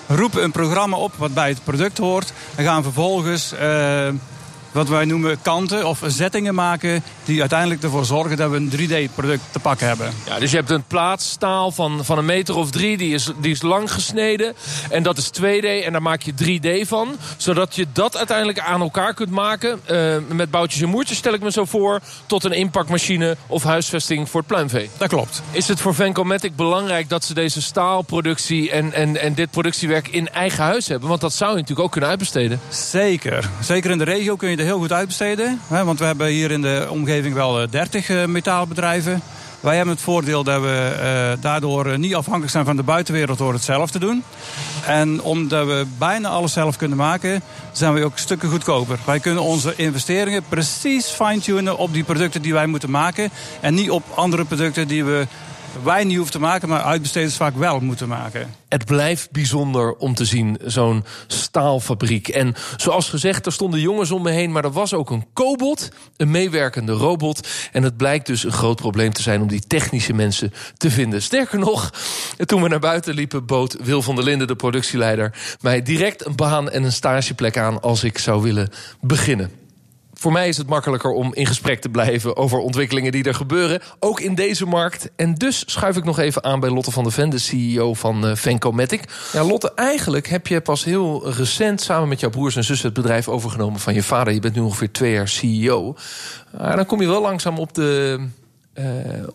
roepen 0.07 0.43
een 0.43 0.51
programma 0.51 0.97
op 0.97 1.13
wat 1.15 1.33
bij 1.33 1.49
het 1.49 1.63
product 1.63 1.97
hoort. 1.97 2.33
En 2.55 2.63
gaan 2.63 2.83
vervolgens 2.83 3.53
uh, 3.53 4.07
wat 4.71 4.89
wij 4.89 5.05
noemen 5.05 5.41
kanten 5.41 5.87
of 5.87 6.01
zettingen 6.05 6.55
maken... 6.55 7.03
die 7.25 7.39
uiteindelijk 7.39 7.83
ervoor 7.83 8.05
zorgen 8.05 8.37
dat 8.37 8.51
we 8.51 8.57
een 8.57 8.71
3D-product 8.71 9.41
te 9.51 9.59
pakken 9.59 9.87
hebben. 9.87 10.11
Ja, 10.25 10.39
dus 10.39 10.51
je 10.51 10.57
hebt 10.57 10.69
een 10.69 10.83
plaatstaal 10.83 11.71
van, 11.71 12.05
van 12.05 12.17
een 12.17 12.25
meter 12.25 12.55
of 12.55 12.71
drie, 12.71 12.97
die 12.97 13.13
is, 13.13 13.31
die 13.41 13.51
is 13.51 13.61
lang 13.61 13.91
gesneden. 13.91 14.53
En 14.89 15.03
dat 15.03 15.17
is 15.17 15.31
2D 15.41 15.85
en 15.85 15.91
daar 15.91 16.01
maak 16.01 16.21
je 16.21 16.33
3D 16.33 16.87
van. 16.87 17.15
Zodat 17.37 17.75
je 17.75 17.85
dat 17.93 18.17
uiteindelijk 18.17 18.59
aan 18.59 18.81
elkaar 18.81 19.13
kunt 19.13 19.29
maken. 19.29 19.79
Uh, 19.91 20.15
met 20.27 20.51
boutjes 20.51 20.81
en 20.81 20.89
moertjes 20.89 21.17
stel 21.17 21.33
ik 21.33 21.41
me 21.41 21.51
zo 21.51 21.65
voor... 21.65 21.99
tot 22.25 22.43
een 22.43 22.51
inpakmachine 22.51 23.37
of 23.47 23.63
huisvesting 23.63 24.29
voor 24.29 24.39
het 24.39 24.49
pluimvee. 24.49 24.89
Dat 24.97 25.07
klopt. 25.07 25.41
Is 25.51 25.67
het 25.67 25.79
voor 25.79 25.95
Vencomatic 25.95 26.55
belangrijk 26.55 27.09
dat 27.09 27.23
ze 27.23 27.33
deze 27.33 27.61
staalproductie... 27.61 28.71
en, 28.71 28.93
en, 28.93 29.17
en 29.17 29.33
dit 29.33 29.51
productiewerk 29.51 30.07
in 30.07 30.29
eigen 30.29 30.63
huis 30.63 30.87
hebben? 30.87 31.09
Want 31.09 31.21
dat 31.21 31.33
zou 31.33 31.49
je 31.51 31.55
natuurlijk 31.55 31.85
ook 31.85 31.91
kunnen 31.91 32.09
uitbesteden. 32.09 32.59
Zeker. 32.69 33.49
Zeker 33.61 33.91
in 33.91 33.97
de 33.97 34.03
regio 34.03 34.35
kun 34.35 34.49
je 34.49 34.57
heel 34.65 34.79
goed 34.79 34.91
uitbesteden. 34.91 35.59
Hè, 35.67 35.83
want 35.83 35.99
we 35.99 36.05
hebben 36.05 36.27
hier 36.27 36.51
in 36.51 36.61
de 36.61 36.87
omgeving 36.89 37.33
wel 37.33 37.69
30 37.69 38.09
uh, 38.09 38.25
metaalbedrijven. 38.25 39.21
Wij 39.59 39.75
hebben 39.75 39.93
het 39.93 40.03
voordeel 40.03 40.43
dat 40.43 40.61
we 40.61 40.95
uh, 41.35 41.41
daardoor 41.41 41.99
niet 41.99 42.15
afhankelijk 42.15 42.51
zijn 42.51 42.65
van 42.65 42.75
de 42.75 42.83
buitenwereld 42.83 43.37
door 43.37 43.53
het 43.53 43.63
zelf 43.63 43.91
te 43.91 43.99
doen. 43.99 44.23
En 44.85 45.21
omdat 45.21 45.65
we 45.65 45.85
bijna 45.97 46.29
alles 46.29 46.53
zelf 46.53 46.77
kunnen 46.77 46.97
maken, 46.97 47.41
zijn 47.71 47.93
we 47.93 48.03
ook 48.03 48.17
stukken 48.17 48.49
goedkoper. 48.49 48.99
Wij 49.05 49.19
kunnen 49.19 49.43
onze 49.43 49.73
investeringen 49.75 50.43
precies 50.49 51.05
fine-tunen 51.05 51.77
op 51.77 51.93
die 51.93 52.03
producten 52.03 52.41
die 52.41 52.53
wij 52.53 52.67
moeten 52.67 52.91
maken. 52.91 53.29
En 53.59 53.73
niet 53.73 53.89
op 53.89 54.03
andere 54.15 54.45
producten 54.45 54.87
die 54.87 55.03
we 55.03 55.27
wij 55.83 56.03
niet 56.03 56.15
hoeven 56.15 56.33
te 56.33 56.39
maken, 56.39 56.69
maar 56.69 56.81
uitbesteders 56.81 57.35
vaak 57.35 57.55
wel 57.55 57.79
moeten 57.79 58.07
maken. 58.07 58.55
Het 58.69 58.85
blijft 58.85 59.31
bijzonder 59.31 59.95
om 59.95 60.13
te 60.15 60.25
zien, 60.25 60.57
zo'n 60.65 61.05
staalfabriek. 61.27 62.27
En 62.27 62.55
zoals 62.77 63.09
gezegd, 63.09 63.45
er 63.45 63.51
stonden 63.51 63.79
jongens 63.79 64.11
om 64.11 64.21
me 64.21 64.31
heen, 64.31 64.51
maar 64.51 64.63
er 64.63 64.71
was 64.71 64.93
ook 64.93 65.09
een 65.09 65.25
cobot, 65.33 65.89
een 66.17 66.31
meewerkende 66.31 66.91
robot. 66.91 67.47
En 67.71 67.83
het 67.83 67.97
blijkt 67.97 68.25
dus 68.25 68.43
een 68.43 68.51
groot 68.51 68.75
probleem 68.75 69.13
te 69.13 69.21
zijn 69.21 69.41
om 69.41 69.47
die 69.47 69.67
technische 69.67 70.13
mensen 70.13 70.53
te 70.77 70.91
vinden. 70.91 71.21
Sterker 71.21 71.59
nog, 71.59 71.93
toen 72.37 72.61
we 72.61 72.67
naar 72.67 72.79
buiten 72.79 73.13
liepen, 73.13 73.45
bood 73.45 73.77
Wil 73.83 74.01
van 74.01 74.15
der 74.15 74.23
Linden, 74.23 74.47
de 74.47 74.55
productieleider, 74.55 75.57
mij 75.61 75.81
direct 75.81 76.25
een 76.25 76.35
baan 76.35 76.69
en 76.69 76.83
een 76.83 76.91
stageplek 76.91 77.57
aan 77.57 77.81
als 77.81 78.03
ik 78.03 78.17
zou 78.17 78.41
willen 78.41 78.69
beginnen 79.01 79.58
voor 80.19 80.31
mij 80.31 80.47
is 80.47 80.57
het 80.57 80.67
makkelijker 80.67 81.11
om 81.11 81.33
in 81.33 81.45
gesprek 81.45 81.81
te 81.81 81.89
blijven 81.89 82.37
over 82.37 82.59
ontwikkelingen 82.59 83.11
die 83.11 83.23
er 83.23 83.33
gebeuren. 83.33 83.81
Ook 83.99 84.19
in 84.19 84.35
deze 84.35 84.65
markt. 84.65 85.09
En 85.15 85.33
dus 85.33 85.63
schuif 85.65 85.97
ik 85.97 86.03
nog 86.03 86.19
even 86.19 86.43
aan 86.43 86.59
bij 86.59 86.69
Lotte 86.69 86.91
van 86.91 87.03
der 87.03 87.11
Ven, 87.11 87.29
de 87.29 87.37
CEO 87.37 87.93
van 87.93 88.25
uh, 88.25 88.35
Vencomatic. 88.35 89.03
Ja, 89.33 89.43
Lotte, 89.43 89.71
eigenlijk 89.75 90.27
heb 90.27 90.47
je 90.47 90.61
pas 90.61 90.83
heel 90.83 91.31
recent 91.31 91.81
samen 91.81 92.07
met 92.07 92.19
jouw 92.19 92.29
broers 92.29 92.55
en 92.55 92.63
zussen 92.63 92.85
het 92.85 92.95
bedrijf 92.95 93.27
overgenomen 93.27 93.79
van 93.79 93.93
je 93.93 94.03
vader. 94.03 94.33
Je 94.33 94.39
bent 94.39 94.55
nu 94.55 94.61
ongeveer 94.61 94.91
twee 94.91 95.11
jaar 95.11 95.27
CEO. 95.27 95.95
Dan 96.51 96.85
kom 96.85 97.01
je 97.01 97.07
wel 97.07 97.21
langzaam 97.21 97.57
op 97.57 97.73
de 97.73 98.19
uh, 98.73 98.85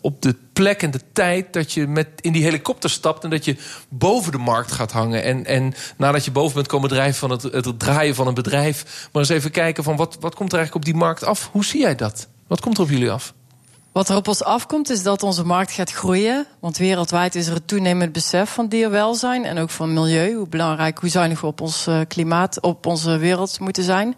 op 0.01 0.23
de 0.23 0.37
plek 0.53 0.83
en 0.83 0.91
de 0.91 1.01
tijd 1.13 1.53
dat 1.53 1.73
je 1.73 1.87
met 1.87 2.09
in 2.21 2.33
die 2.33 2.43
helikopter 2.43 2.91
stapt 2.91 3.25
en 3.25 3.31
dat 3.31 3.45
je 3.45 3.57
boven 3.89 4.33
de 4.33 4.39
markt 4.39 4.73
gaat 4.73 4.93
hangen. 4.93 5.23
En, 5.23 5.45
en 5.45 5.75
nadat 5.97 6.25
je 6.25 6.31
boven 6.31 6.55
bent 6.55 6.67
komen 6.67 6.89
drijven 6.89 7.19
van 7.19 7.31
het, 7.31 7.43
het 7.43 7.79
draaien 7.79 8.15
van 8.15 8.27
een 8.27 8.35
bedrijf, 8.35 9.09
maar 9.13 9.23
eens 9.23 9.31
even 9.31 9.51
kijken 9.51 9.85
van 9.85 9.97
wat, 9.97 10.17
wat 10.21 10.35
komt 10.35 10.53
er 10.53 10.59
eigenlijk 10.59 10.87
op 10.87 10.93
die 10.93 11.03
markt 11.03 11.25
af? 11.25 11.49
Hoe 11.53 11.65
zie 11.65 11.81
jij 11.81 11.95
dat? 11.95 12.29
Wat 12.47 12.61
komt 12.61 12.77
er 12.77 12.83
op 12.83 12.91
jullie 12.91 13.11
af? 13.11 13.35
Wat 13.93 14.09
er 14.09 14.17
op 14.17 14.29
ons 14.29 14.45
afkomt 14.45 14.91
is 14.91 15.03
dat 15.03 15.23
onze 15.23 15.45
markt 15.45 15.73
gaat 15.73 15.93
groeien. 15.93 16.47
Want 16.61 16.77
wereldwijd 16.77 17.35
is 17.35 17.47
er 17.47 17.55
een 17.55 17.65
toenemend 17.65 18.13
besef 18.13 18.51
van 18.51 18.69
dierwelzijn 18.69 19.45
en 19.45 19.59
ook 19.59 19.71
van 19.71 19.93
milieu. 19.93 20.35
Hoe 20.35 20.49
belangrijk, 20.49 20.99
hoe 20.99 21.09
zuinig 21.09 21.41
we 21.41 21.47
op 21.47 21.61
ons 21.61 21.87
eh, 21.87 22.01
klimaat, 22.09 22.61
op 22.61 22.87
onze 22.87 23.17
wereld 23.17 23.61
moeten 23.61 23.83
zijn. 23.83 24.15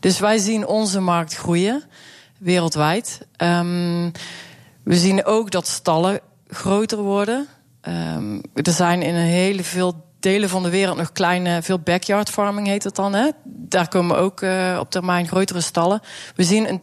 Dus 0.00 0.18
wij 0.18 0.38
zien 0.38 0.66
onze 0.66 1.00
markt 1.00 1.34
groeien 1.34 1.82
wereldwijd. 2.38 3.26
Um, 3.42 4.12
we 4.82 4.96
zien 4.96 5.24
ook 5.24 5.50
dat 5.50 5.66
stallen 5.66 6.20
groter 6.48 6.98
worden. 6.98 7.46
Um, 7.82 8.40
er 8.54 8.72
zijn 8.72 9.02
in 9.02 9.14
een 9.14 9.26
hele 9.26 9.64
veel 9.64 10.06
delen 10.20 10.48
van 10.48 10.62
de 10.62 10.70
wereld 10.70 10.96
nog 10.96 11.12
kleine, 11.12 11.62
veel 11.62 11.78
backyard 11.78 12.30
farming 12.30 12.66
heet 12.66 12.84
het 12.84 12.94
dan. 12.94 13.14
Hè? 13.14 13.28
Daar 13.44 13.88
komen 13.88 14.18
ook 14.18 14.40
uh, 14.40 14.76
op 14.80 14.90
termijn 14.90 15.28
grotere 15.28 15.60
stallen. 15.60 16.00
We 16.34 16.44
zien 16.44 16.68
een 16.68 16.82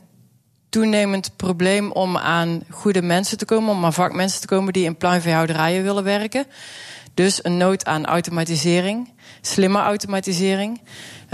toenemend 0.70 1.36
probleem 1.36 1.92
om 1.92 2.18
aan 2.18 2.62
goede 2.70 3.02
mensen 3.02 3.38
te 3.38 3.46
komen, 3.46 3.74
om 3.74 3.86
aan 3.86 3.94
vakmensen 3.94 4.42
te 4.42 4.48
komen 4.48 4.74
die 4.74 4.86
in 4.86 4.98
pluimveehouderijen 4.98 5.84
willen 5.84 6.04
werken. 6.04 6.46
Dus 7.14 7.44
een 7.44 7.58
nood 7.58 7.86
aan 7.86 8.06
automatisering, 8.06 9.14
slimme 9.42 9.80
automatisering. 9.80 10.82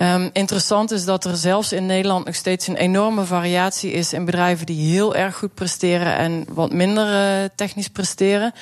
Um, 0.01 0.29
interessant 0.33 0.91
is 0.91 1.05
dat 1.05 1.25
er 1.25 1.35
zelfs 1.35 1.71
in 1.71 1.85
Nederland 1.85 2.25
nog 2.25 2.35
steeds 2.35 2.67
een 2.67 2.75
enorme 2.75 3.25
variatie 3.25 3.91
is 3.91 4.13
in 4.13 4.25
bedrijven 4.25 4.65
die 4.65 4.91
heel 4.91 5.15
erg 5.15 5.35
goed 5.35 5.53
presteren 5.53 6.15
en 6.15 6.45
wat 6.49 6.73
minder 6.73 7.07
uh, 7.07 7.49
technisch 7.55 7.87
presteren. 7.87 8.53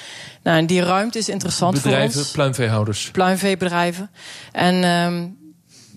Nou, 0.43 0.58
en 0.58 0.65
die 0.65 0.84
ruimte 0.84 1.17
is 1.17 1.30
interessant 1.30 1.73
bedrijven, 1.73 2.12
voor 2.12 2.21
ons. 2.21 2.32
Pluimveehouders. 2.32 3.12
Pluimveebedrijven. 3.12 4.10
En 4.52 4.84
um, 4.84 5.38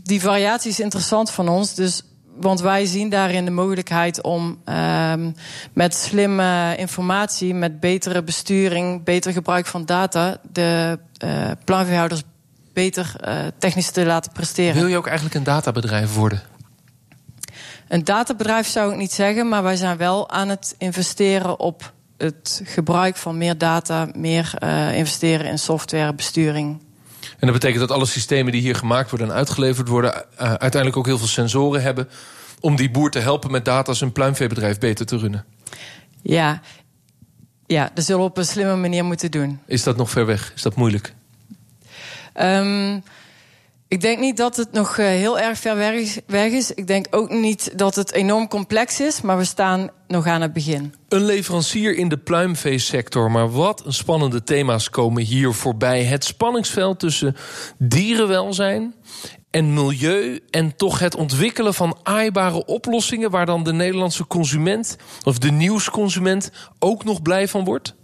die 0.02 0.20
variatie 0.20 0.70
is 0.70 0.81
interessant 0.81 1.31
van 1.31 1.48
ons. 1.48 1.74
Dus 1.74 2.02
want 2.37 2.61
wij 2.61 2.87
zien 2.87 3.09
daarin 3.09 3.44
de 3.44 3.50
mogelijkheid 3.50 4.22
om 4.22 4.59
um, 4.64 5.35
met 5.72 5.94
slimme 5.94 6.74
informatie, 6.76 7.55
met 7.55 7.81
betere 7.81 8.22
besturing, 8.22 9.05
beter 9.05 9.33
gebruik 9.33 9.66
van 9.66 9.85
data, 9.85 10.37
de 10.52 10.98
uh, 11.24 11.50
pluimveehouders 11.64 12.22
beter 12.72 13.14
uh, 13.24 13.38
technisch 13.58 13.90
te 13.90 14.04
laten 14.04 14.32
presteren. 14.32 14.74
Wil 14.74 14.87
je 14.87 14.96
ook 14.96 15.06
eigenlijk 15.06 15.37
een 15.37 15.44
databedrijf 15.44 16.14
worden? 16.14 16.42
Een 17.88 18.04
databedrijf 18.04 18.66
zou 18.66 18.92
ik 18.92 18.98
niet 18.98 19.12
zeggen, 19.12 19.48
maar 19.48 19.62
wij 19.62 19.76
zijn 19.76 19.96
wel 19.96 20.30
aan 20.30 20.48
het 20.48 20.74
investeren 20.78 21.58
op 21.58 21.92
het 22.16 22.61
gebruik 22.64 23.16
van 23.16 23.38
meer 23.38 23.58
data, 23.58 24.08
meer 24.16 24.54
uh, 24.58 24.96
investeren 24.96 25.46
in 25.46 25.58
software, 25.58 26.14
besturing. 26.14 26.80
En 27.20 27.48
dat 27.48 27.52
betekent 27.52 27.80
dat 27.80 27.90
alle 27.90 28.06
systemen 28.06 28.52
die 28.52 28.61
hier 28.61 28.74
gemaakt 28.74 29.11
worden 29.11 29.28
en 29.28 29.35
uitgeleverd 29.35 29.88
worden, 29.88 30.14
uh, 30.14 30.38
uiteindelijk 30.38 30.96
ook 30.96 31.06
heel 31.06 31.18
veel 31.18 31.26
sensoren 31.26 31.82
hebben 31.82 32.08
om 32.61 32.76
die 32.76 32.90
boer 32.90 33.11
te 33.11 33.18
helpen 33.18 33.50
met 33.50 33.64
data 33.64 33.92
zijn 33.92 34.12
pluimveebedrijf 34.12 34.78
beter 34.78 35.06
te 35.06 35.16
runnen. 35.16 35.44
Ja, 36.22 36.61
ja, 37.66 37.90
dat 37.94 38.04
zullen 38.04 38.20
we 38.20 38.26
op 38.26 38.37
een 38.37 38.44
slimme 38.44 38.76
manier 38.76 39.04
moeten 39.04 39.30
doen. 39.30 39.61
Is 39.66 39.82
dat 39.82 39.96
nog 39.96 40.11
ver 40.11 40.26
weg? 40.26 40.52
Is 40.54 40.62
dat 40.62 40.74
moeilijk? 40.74 41.14
Um, 42.40 43.03
ik 43.92 44.01
denk 44.01 44.18
niet 44.18 44.37
dat 44.37 44.57
het 44.57 44.73
nog 44.73 44.99
uh, 44.99 45.07
heel 45.07 45.38
erg 45.38 45.59
ver 45.59 45.77
weg 46.27 46.53
is. 46.53 46.75
Ik 46.75 46.87
denk 46.87 47.07
ook 47.11 47.31
niet 47.31 47.79
dat 47.79 47.95
het 47.95 48.12
enorm 48.12 48.49
complex 48.49 49.01
is, 49.01 49.21
maar 49.21 49.37
we 49.37 49.45
staan 49.45 49.90
nog 50.07 50.27
aan 50.27 50.40
het 50.40 50.53
begin. 50.53 50.95
Een 51.09 51.25
leverancier 51.25 51.97
in 51.97 52.09
de 52.09 52.16
pluimveesector, 52.16 53.31
maar 53.31 53.51
wat 53.51 53.87
een 53.87 53.92
spannende 53.92 54.42
thema's 54.42 54.90
komen 54.90 55.23
hier 55.23 55.53
voorbij. 55.53 56.05
Het 56.05 56.25
spanningsveld 56.25 56.99
tussen 56.99 57.37
dierenwelzijn 57.79 58.95
en 59.51 59.75
milieu 59.75 60.40
en 60.51 60.77
toch 60.77 60.99
het 60.99 61.14
ontwikkelen 61.14 61.75
van 61.75 61.97
aaibare 62.03 62.64
oplossingen 62.64 63.31
waar 63.31 63.47
dan 63.47 63.64
de 63.64 63.73
Nederlandse 63.73 64.27
consument 64.27 64.97
of 65.25 65.38
de 65.38 65.51
nieuwsconsument 65.51 66.51
ook 66.79 67.05
nog 67.05 67.23
blij 67.23 67.49
van 67.49 67.64
wordt? 67.64 67.95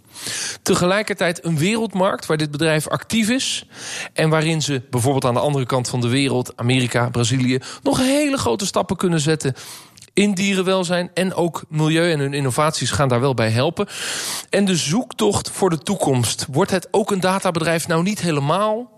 Tegelijkertijd 0.61 1.45
een 1.45 1.57
wereldmarkt 1.57 2.25
waar 2.25 2.37
dit 2.37 2.51
bedrijf 2.51 2.87
actief 2.87 3.29
is. 3.29 3.65
En 4.13 4.29
waarin 4.29 4.61
ze 4.61 4.81
bijvoorbeeld 4.89 5.25
aan 5.25 5.33
de 5.33 5.39
andere 5.39 5.65
kant 5.65 5.89
van 5.89 6.01
de 6.01 6.09
wereld, 6.09 6.53
Amerika, 6.55 7.09
Brazilië, 7.09 7.59
nog 7.83 7.97
hele 7.97 8.37
grote 8.37 8.65
stappen 8.65 8.97
kunnen 8.97 9.19
zetten 9.19 9.55
in 10.13 10.33
dierenwelzijn 10.33 11.11
en 11.13 11.33
ook 11.33 11.63
milieu 11.69 12.11
en 12.11 12.19
hun 12.19 12.33
innovaties 12.33 12.91
gaan 12.91 13.07
daar 13.07 13.19
wel 13.19 13.33
bij 13.33 13.49
helpen. 13.49 13.87
En 14.49 14.65
de 14.65 14.75
zoektocht 14.75 15.49
voor 15.49 15.69
de 15.69 15.77
toekomst. 15.77 16.45
Wordt 16.51 16.71
het 16.71 16.87
ook 16.91 17.11
een 17.11 17.19
databedrijf 17.19 17.87
nou 17.87 18.03
niet 18.03 18.21
helemaal? 18.21 18.91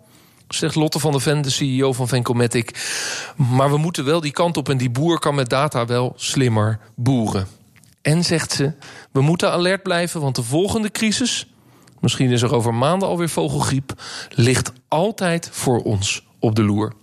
Zegt 0.48 0.76
Lotte 0.76 1.00
van 1.00 1.12
der 1.12 1.22
Ven, 1.22 1.42
de 1.42 1.50
CEO 1.50 1.94
van 1.94 2.08
Vencomatic. 2.08 2.76
Maar 3.36 3.70
we 3.70 3.78
moeten 3.78 4.06
wel 4.06 4.22
die 4.22 4.32
kant 4.32 4.58
op 4.58 4.70
en 4.70 4.78
die 4.78 4.90
boer 4.90 5.20
kan 5.20 5.36
met 5.36 5.50
data 5.50 5.86
wel 5.86 6.14
slimmer 6.16 6.80
boeren. 6.96 7.61
En 8.02 8.24
zegt 8.24 8.52
ze, 8.52 8.74
we 9.12 9.22
moeten 9.22 9.52
alert 9.52 9.84
blijven, 9.84 10.22
want 10.22 10.36
de 10.36 10.44
volgende 10.44 10.92
crisis, 10.92 11.54
misschien 12.00 12.32
is 12.32 12.42
er 12.42 12.56
over 12.56 12.74
maanden 12.74 13.08
alweer 13.08 13.30
vogelgriep, 13.30 13.94
ligt 14.30 14.72
altijd 14.88 15.50
voor 15.52 15.82
ons 15.82 16.28
op 16.40 16.56
de 16.56 16.64
loer. 16.64 16.94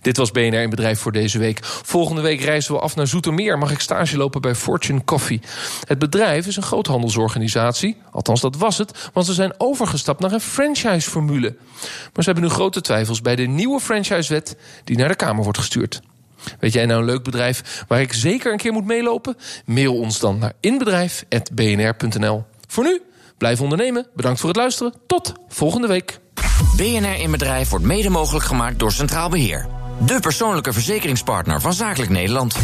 Dit 0.00 0.16
was 0.16 0.30
BNR 0.30 0.62
in 0.62 0.70
Bedrijf 0.70 1.00
voor 1.00 1.12
deze 1.12 1.38
week. 1.38 1.58
Volgende 1.64 2.20
week 2.20 2.40
reizen 2.40 2.74
we 2.74 2.80
af 2.80 2.96
naar 2.96 3.06
Zoetermeer. 3.06 3.58
Mag 3.58 3.70
ik 3.70 3.80
stage 3.80 4.16
lopen 4.16 4.40
bij 4.40 4.54
Fortune 4.54 5.04
Coffee. 5.04 5.40
Het 5.86 5.98
bedrijf 5.98 6.46
is 6.46 6.56
een 6.56 6.62
groothandelsorganisatie. 6.62 7.96
Althans, 8.10 8.40
dat 8.40 8.56
was 8.56 8.78
het. 8.78 9.10
Want 9.12 9.26
ze 9.26 9.32
zijn 9.32 9.54
overgestapt 9.58 10.20
naar 10.20 10.32
een 10.32 10.40
franchise-formule. 10.40 11.56
Maar 12.12 12.24
ze 12.24 12.30
hebben 12.30 12.42
nu 12.42 12.48
grote 12.48 12.80
twijfels 12.80 13.20
bij 13.20 13.36
de 13.36 13.46
nieuwe 13.46 13.80
franchisewet... 13.80 14.56
die 14.84 14.96
naar 14.96 15.08
de 15.08 15.14
Kamer 15.14 15.42
wordt 15.42 15.58
gestuurd. 15.58 16.00
Weet 16.58 16.72
jij 16.72 16.86
nou 16.86 17.00
een 17.00 17.06
leuk 17.06 17.22
bedrijf 17.22 17.84
waar 17.88 18.00
ik 18.00 18.12
zeker 18.12 18.52
een 18.52 18.58
keer 18.58 18.72
moet 18.72 18.86
meelopen? 18.86 19.36
Mail 19.64 19.94
ons 19.98 20.18
dan 20.18 20.38
naar 20.38 20.52
inbedrijf.bnr.nl. 20.60 22.44
Voor 22.66 22.84
nu, 22.84 23.00
blijf 23.38 23.60
ondernemen. 23.60 24.06
Bedankt 24.14 24.40
voor 24.40 24.48
het 24.48 24.58
luisteren. 24.58 24.94
Tot 25.06 25.32
volgende 25.48 25.86
week. 25.86 26.20
BNR 26.76 27.20
in 27.20 27.30
Bedrijf 27.30 27.68
wordt 27.68 27.84
mede 27.84 28.10
mogelijk 28.10 28.44
gemaakt 28.44 28.78
door 28.78 28.92
Centraal 28.92 29.28
Beheer. 29.28 29.66
De 30.06 30.20
persoonlijke 30.20 30.72
verzekeringspartner 30.72 31.60
van 31.60 31.72
Zakelijk 31.72 32.10
Nederland. 32.10 32.56